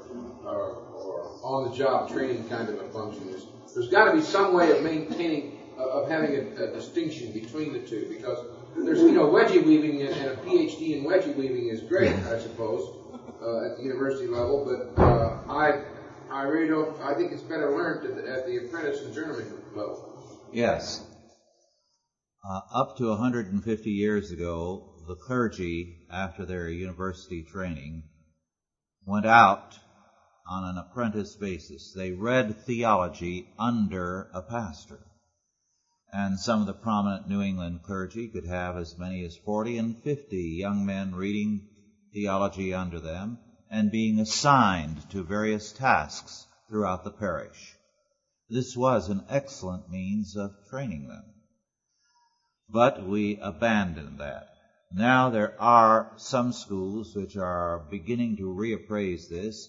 or, 0.44 0.76
or 0.94 1.38
on-the-job 1.42 2.10
training 2.10 2.48
kind 2.48 2.68
of 2.68 2.80
a 2.80 2.88
function. 2.88 3.30
There's, 3.30 3.46
there's 3.74 3.88
got 3.88 4.06
to 4.06 4.12
be 4.16 4.22
some 4.22 4.54
way 4.54 4.70
of 4.70 4.82
maintaining, 4.82 5.58
uh, 5.78 5.88
of 5.88 6.10
having 6.10 6.34
a, 6.36 6.64
a, 6.64 6.72
distinction 6.72 7.32
between 7.32 7.74
the 7.74 7.80
two 7.80 8.06
because 8.08 8.38
there's, 8.76 9.00
you 9.00 9.12
know, 9.12 9.26
wedgie 9.26 9.64
weaving 9.64 10.00
and, 10.02 10.14
and 10.14 10.30
a 10.30 10.36
PhD 10.36 10.96
in 10.96 11.04
wedgie 11.04 11.36
weaving 11.36 11.68
is 11.68 11.82
great, 11.82 12.12
I 12.12 12.38
suppose, 12.38 12.96
uh, 13.42 13.70
at 13.70 13.76
the 13.76 13.82
university 13.82 14.26
level, 14.26 14.64
but 14.64 15.02
uh, 15.02 15.38
I, 15.48 15.82
I 16.30 16.42
really 16.44 16.68
don't, 16.68 16.98
I 17.02 17.14
think 17.14 17.32
it's 17.32 17.42
better 17.42 17.70
learned 17.70 18.06
at 18.06 18.16
the, 18.16 18.30
at 18.30 18.46
the 18.46 18.56
apprentice 18.56 19.02
and 19.02 19.14
journeyman 19.14 19.52
level. 19.74 20.40
Yes. 20.52 21.04
Uh, 22.48 22.60
up 22.72 22.96
to 22.96 23.08
150 23.08 23.90
years 23.90 24.30
ago, 24.30 24.97
the 25.08 25.16
clergy, 25.16 25.96
after 26.10 26.44
their 26.44 26.68
university 26.68 27.42
training, 27.42 28.02
went 29.06 29.24
out 29.24 29.78
on 30.46 30.64
an 30.64 30.76
apprentice 30.78 31.34
basis. 31.36 31.92
They 31.94 32.12
read 32.12 32.64
theology 32.66 33.48
under 33.58 34.30
a 34.34 34.42
pastor. 34.42 35.00
And 36.12 36.38
some 36.38 36.60
of 36.60 36.66
the 36.66 36.74
prominent 36.74 37.26
New 37.26 37.40
England 37.40 37.82
clergy 37.84 38.28
could 38.28 38.46
have 38.46 38.76
as 38.76 38.98
many 38.98 39.24
as 39.24 39.36
40 39.44 39.78
and 39.78 39.96
50 40.02 40.36
young 40.36 40.84
men 40.84 41.14
reading 41.14 41.66
theology 42.12 42.74
under 42.74 43.00
them 43.00 43.38
and 43.70 43.90
being 43.90 44.20
assigned 44.20 45.08
to 45.10 45.22
various 45.22 45.72
tasks 45.72 46.46
throughout 46.68 47.04
the 47.04 47.10
parish. 47.10 47.76
This 48.50 48.76
was 48.76 49.08
an 49.08 49.24
excellent 49.28 49.90
means 49.90 50.36
of 50.36 50.52
training 50.70 51.08
them. 51.08 51.24
But 52.70 53.06
we 53.06 53.38
abandoned 53.40 54.18
that. 54.20 54.48
Now 54.92 55.28
there 55.28 55.54
are 55.60 56.08
some 56.16 56.52
schools 56.52 57.14
which 57.14 57.36
are 57.36 57.78
beginning 57.90 58.36
to 58.36 58.44
reappraise 58.44 59.28
this. 59.28 59.68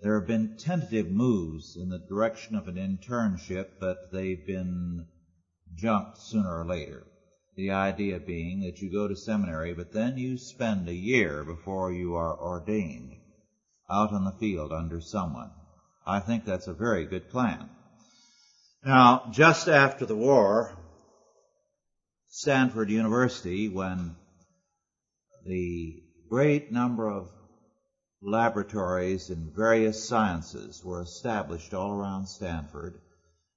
There 0.00 0.18
have 0.18 0.26
been 0.26 0.56
tentative 0.58 1.10
moves 1.10 1.76
in 1.76 1.88
the 1.88 1.98
direction 1.98 2.54
of 2.54 2.68
an 2.68 2.74
internship, 2.74 3.68
but 3.80 4.10
they've 4.10 4.44
been 4.44 5.06
junked 5.74 6.18
sooner 6.18 6.60
or 6.60 6.66
later. 6.66 7.06
The 7.56 7.70
idea 7.70 8.18
being 8.18 8.60
that 8.60 8.82
you 8.82 8.90
go 8.90 9.08
to 9.08 9.16
seminary, 9.16 9.72
but 9.74 9.92
then 9.92 10.18
you 10.18 10.36
spend 10.36 10.88
a 10.88 10.94
year 10.94 11.44
before 11.44 11.92
you 11.92 12.14
are 12.14 12.38
ordained 12.38 13.16
out 13.88 14.12
on 14.12 14.24
the 14.24 14.32
field 14.32 14.72
under 14.72 15.00
someone. 15.00 15.52
I 16.06 16.20
think 16.20 16.44
that's 16.44 16.66
a 16.66 16.74
very 16.74 17.06
good 17.06 17.30
plan. 17.30 17.70
Now, 18.84 19.22
just 19.30 19.68
after 19.68 20.04
the 20.04 20.16
war, 20.16 20.72
Stanford 22.34 22.88
University 22.88 23.68
when 23.68 24.16
the 25.44 26.02
great 26.30 26.72
number 26.72 27.06
of 27.06 27.28
laboratories 28.22 29.28
in 29.28 29.52
various 29.54 30.08
sciences 30.08 30.82
were 30.82 31.02
established 31.02 31.74
all 31.74 31.92
around 31.92 32.26
Stanford, 32.26 32.98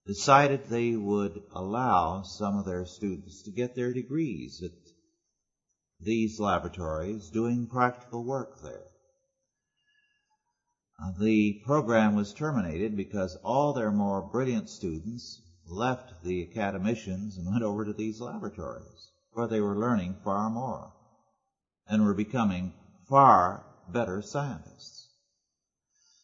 decided 0.06 0.66
they 0.66 0.94
would 0.94 1.42
allow 1.54 2.24
some 2.24 2.58
of 2.58 2.66
their 2.66 2.86
students 2.86 3.44
to 3.44 3.52
get 3.52 3.76
their 3.76 3.94
degrees 3.94 4.62
at 4.62 4.72
these 6.02 6.38
laboratories 6.38 7.30
doing 7.30 7.68
practical 7.68 8.26
work 8.26 8.62
there. 8.62 8.88
Uh, 11.02 11.14
the 11.18 11.62
program 11.66 12.14
was 12.14 12.34
terminated 12.34 12.98
because 12.98 13.38
all 13.42 13.72
their 13.72 13.92
more 13.92 14.22
brilliant 14.22 14.70
students 14.70 15.42
left 15.68 16.24
the 16.24 16.48
academicians 16.50 17.38
and 17.38 17.52
went 17.52 17.64
over 17.64 17.86
to 17.86 17.94
these 17.94 18.22
laboratories 18.22 19.12
where 19.32 19.48
they 19.48 19.62
were 19.62 19.78
learning 19.78 20.16
far 20.24 20.50
more 20.50 20.92
and 21.88 22.04
were 22.04 22.14
becoming 22.14 22.74
far 23.08 23.66
better 23.92 24.22
scientists. 24.22 25.08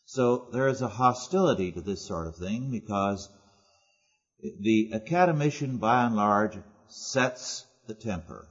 So 0.06 0.50
there 0.52 0.68
is 0.68 0.82
a 0.82 0.88
hostility 0.88 1.72
to 1.72 1.82
this 1.82 2.06
sort 2.06 2.28
of 2.28 2.36
thing 2.36 2.72
because 2.72 3.30
the 4.60 4.92
academician 4.94 5.78
by 5.78 6.06
and 6.06 6.16
large 6.16 6.58
sets 6.88 7.66
the 7.88 7.94
temper 7.94 8.48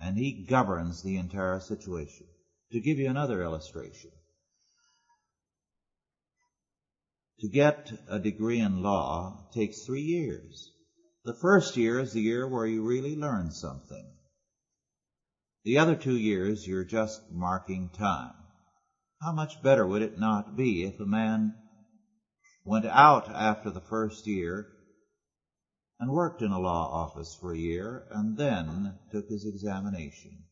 and 0.00 0.16
he 0.16 0.46
governs 0.48 1.02
the 1.02 1.16
entire 1.16 1.60
situation. 1.60 2.26
To 2.72 2.80
give 2.80 2.98
you 2.98 3.08
another 3.08 3.42
illustration, 3.42 4.10
To 7.40 7.48
get 7.48 7.92
a 8.08 8.18
degree 8.18 8.58
in 8.58 8.82
law 8.82 9.46
takes 9.54 9.84
three 9.86 10.02
years. 10.02 10.72
The 11.24 11.34
first 11.34 11.76
year 11.76 12.00
is 12.00 12.12
the 12.12 12.20
year 12.20 12.48
where 12.48 12.66
you 12.66 12.84
really 12.84 13.14
learn 13.14 13.52
something. 13.52 14.12
The 15.62 15.78
other 15.78 15.94
two 15.94 16.16
years 16.16 16.66
you're 16.66 16.84
just 16.84 17.20
marking 17.30 17.90
time. 17.90 18.34
How 19.22 19.30
much 19.30 19.62
better 19.62 19.86
would 19.86 20.02
it 20.02 20.18
not 20.18 20.56
be 20.56 20.82
if 20.82 20.98
a 20.98 21.06
man 21.06 21.54
went 22.64 22.86
out 22.86 23.28
after 23.28 23.70
the 23.70 23.82
first 23.82 24.26
year 24.26 24.66
and 26.00 26.10
worked 26.10 26.42
in 26.42 26.50
a 26.50 26.58
law 26.58 26.90
office 26.90 27.36
for 27.40 27.52
a 27.52 27.58
year 27.58 28.08
and 28.10 28.36
then 28.36 28.98
took 29.12 29.28
his 29.28 29.44
examination? 29.44 30.44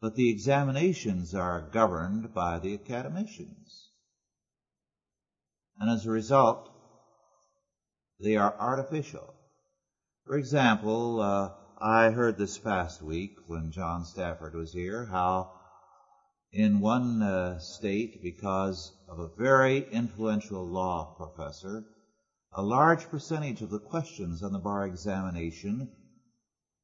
But 0.00 0.16
the 0.16 0.28
examinations 0.28 1.34
are 1.34 1.70
governed 1.70 2.34
by 2.34 2.58
the 2.58 2.74
academicians. 2.74 3.85
And 5.78 5.90
as 5.90 6.06
a 6.06 6.10
result, 6.10 6.68
they 8.20 8.36
are 8.36 8.58
artificial. 8.58 9.34
For 10.24 10.36
example, 10.36 11.20
uh, 11.20 11.50
I 11.78 12.10
heard 12.10 12.38
this 12.38 12.58
past 12.58 13.02
week 13.02 13.32
when 13.46 13.72
John 13.72 14.04
Stafford 14.04 14.54
was 14.54 14.72
here 14.72 15.04
how 15.06 15.52
in 16.52 16.80
one 16.80 17.20
uh, 17.22 17.58
state, 17.58 18.22
because 18.22 18.92
of 19.08 19.18
a 19.18 19.28
very 19.36 19.84
influential 19.92 20.66
law 20.66 21.14
professor, 21.18 21.84
a 22.52 22.62
large 22.62 23.10
percentage 23.10 23.60
of 23.60 23.68
the 23.68 23.78
questions 23.78 24.42
on 24.42 24.52
the 24.52 24.58
bar 24.58 24.86
examination 24.86 25.92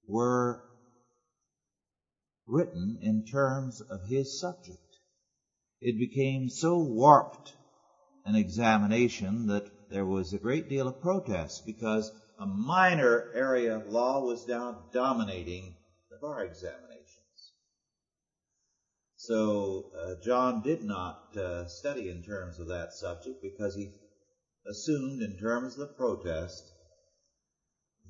were 0.06 0.62
written 2.46 2.98
in 3.00 3.24
terms 3.24 3.80
of 3.80 4.02
his 4.08 4.38
subject. 4.38 4.78
It 5.80 5.98
became 5.98 6.50
so 6.50 6.78
warped 6.82 7.54
an 8.24 8.34
examination 8.34 9.46
that 9.46 9.68
there 9.90 10.06
was 10.06 10.32
a 10.32 10.38
great 10.38 10.68
deal 10.68 10.88
of 10.88 11.00
protest 11.00 11.64
because 11.66 12.10
a 12.38 12.46
minor 12.46 13.30
area 13.34 13.76
of 13.76 13.86
law 13.86 14.24
was 14.24 14.46
now 14.48 14.84
dominating 14.92 15.74
the 16.10 16.16
bar 16.20 16.44
examinations. 16.44 17.52
So 19.16 19.90
uh, 19.96 20.14
John 20.24 20.62
did 20.62 20.82
not 20.82 21.36
uh, 21.36 21.66
study 21.66 22.08
in 22.08 22.22
terms 22.22 22.58
of 22.58 22.68
that 22.68 22.92
subject 22.92 23.42
because 23.42 23.76
he 23.76 23.92
assumed 24.66 25.22
in 25.22 25.36
terms 25.38 25.74
of 25.74 25.80
the 25.80 25.94
protest 25.94 26.62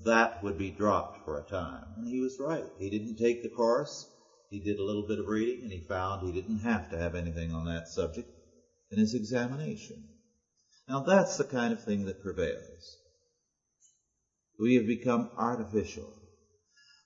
that 0.04 0.42
would 0.42 0.58
be 0.58 0.70
dropped 0.70 1.24
for 1.24 1.38
a 1.38 1.48
time. 1.48 1.84
And 1.96 2.08
he 2.08 2.20
was 2.20 2.40
right. 2.40 2.64
He 2.78 2.90
didn't 2.90 3.16
take 3.16 3.42
the 3.42 3.48
course. 3.48 4.08
He 4.50 4.58
did 4.58 4.78
a 4.78 4.84
little 4.84 5.06
bit 5.06 5.18
of 5.18 5.26
reading 5.26 5.62
and 5.62 5.72
he 5.72 5.80
found 5.86 6.26
he 6.26 6.32
didn't 6.32 6.60
have 6.60 6.90
to 6.90 6.98
have 6.98 7.14
anything 7.14 7.52
on 7.52 7.66
that 7.66 7.88
subject 7.88 8.28
in 8.92 8.98
his 8.98 9.14
examination. 9.14 10.04
Now 10.86 11.00
that's 11.00 11.38
the 11.38 11.44
kind 11.44 11.72
of 11.72 11.82
thing 11.82 12.04
that 12.04 12.22
prevails. 12.22 12.98
We 14.58 14.74
have 14.74 14.86
become 14.86 15.30
artificial. 15.36 16.12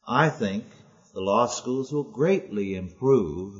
I 0.06 0.28
think 0.28 0.66
the 1.14 1.20
law 1.20 1.46
schools 1.46 1.92
will 1.92 2.10
greatly 2.10 2.74
improve 2.74 3.54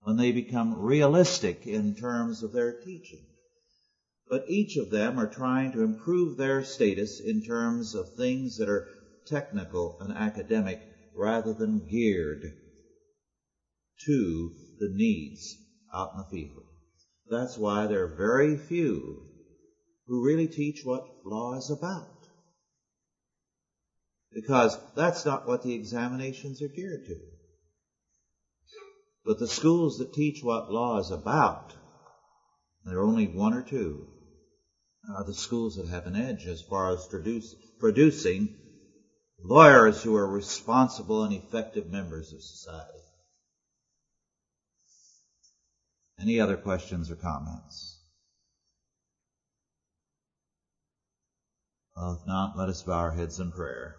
when 0.00 0.16
they 0.16 0.32
become 0.32 0.74
realistic 0.74 1.66
in 1.66 1.94
terms 1.94 2.42
of 2.42 2.52
their 2.52 2.72
teaching. 2.72 3.26
But 4.28 4.48
each 4.48 4.76
of 4.76 4.90
them 4.90 5.18
are 5.18 5.28
trying 5.28 5.72
to 5.72 5.82
improve 5.82 6.36
their 6.36 6.62
status 6.62 7.20
in 7.20 7.42
terms 7.42 7.94
of 7.94 8.14
things 8.14 8.56
that 8.58 8.68
are 8.68 8.86
technical 9.26 9.96
and 10.00 10.12
academic 10.12 10.80
rather 11.14 11.52
than 11.52 11.86
geared 11.88 12.54
to 14.06 14.52
the 14.78 14.88
needs 14.88 15.58
out 15.92 16.12
in 16.14 16.18
the 16.18 16.24
field. 16.24 16.71
That's 17.32 17.56
why 17.56 17.86
there 17.86 18.04
are 18.04 18.14
very 18.14 18.58
few 18.58 19.22
who 20.06 20.22
really 20.22 20.48
teach 20.48 20.84
what 20.84 21.02
law 21.24 21.56
is 21.56 21.70
about. 21.70 22.04
Because 24.34 24.76
that's 24.94 25.24
not 25.24 25.46
what 25.46 25.62
the 25.62 25.72
examinations 25.72 26.60
are 26.60 26.68
geared 26.68 27.06
to. 27.06 27.16
But 29.24 29.38
the 29.38 29.48
schools 29.48 29.96
that 29.96 30.12
teach 30.12 30.42
what 30.42 30.70
law 30.70 30.98
is 30.98 31.10
about, 31.10 31.72
there 32.84 32.98
are 32.98 33.02
only 33.02 33.28
one 33.28 33.54
or 33.54 33.62
two, 33.62 34.08
are 35.08 35.24
the 35.24 35.32
schools 35.32 35.76
that 35.76 35.88
have 35.88 36.04
an 36.04 36.16
edge 36.16 36.44
as 36.46 36.60
far 36.60 36.90
as 36.90 37.06
produce, 37.06 37.54
producing 37.80 38.50
lawyers 39.42 40.02
who 40.02 40.14
are 40.14 40.28
responsible 40.28 41.24
and 41.24 41.32
effective 41.32 41.86
members 41.88 42.30
of 42.34 42.42
society. 42.42 43.02
Any 46.22 46.38
other 46.38 46.56
questions 46.56 47.10
or 47.10 47.16
comments? 47.16 47.98
Well, 51.96 52.12
if 52.12 52.24
not, 52.24 52.56
let 52.56 52.68
us 52.68 52.80
bow 52.82 52.92
our 52.92 53.10
heads 53.10 53.40
in 53.40 53.50
prayer. 53.50 53.96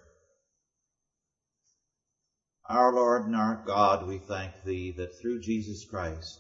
Our 2.70 2.94
Lord 2.94 3.26
and 3.26 3.36
our 3.36 3.62
God, 3.66 4.08
we 4.08 4.20
thank 4.20 4.54
Thee 4.64 4.94
that 4.96 5.20
through 5.20 5.42
Jesus 5.42 5.84
Christ 5.84 6.40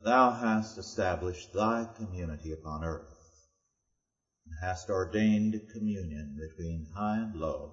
Thou 0.00 0.32
hast 0.32 0.78
established 0.78 1.52
Thy 1.52 1.86
community 1.96 2.50
upon 2.50 2.82
earth 2.82 3.04
and 4.44 4.56
hast 4.60 4.90
ordained 4.90 5.54
communion 5.72 6.36
between 6.36 6.88
high 6.92 7.18
and 7.18 7.36
low. 7.36 7.70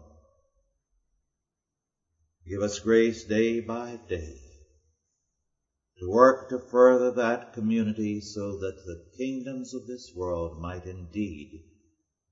Give 2.48 2.62
us 2.62 2.78
grace 2.78 3.24
day 3.24 3.62
by 3.62 4.00
day 4.08 4.45
to 6.00 6.10
work 6.10 6.50
to 6.50 6.60
further 6.60 7.12
that 7.12 7.54
community 7.54 8.20
so 8.20 8.58
that 8.58 8.86
the 8.86 9.02
kingdoms 9.18 9.74
of 9.74 9.88
this 9.88 10.14
world 10.14 10.60
might 10.60 10.86
indeed 10.86 11.64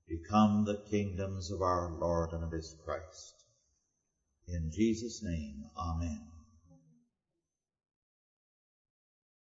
become 0.06 0.64
the 0.64 0.76
kingdoms 0.90 1.50
of 1.50 1.62
our 1.62 1.88
Lord 1.90 2.32
and 2.32 2.44
of 2.44 2.52
His 2.52 2.76
Christ. 2.84 3.34
In 4.46 4.70
Jesus' 4.70 5.22
name, 5.22 5.64
Amen. 5.76 6.33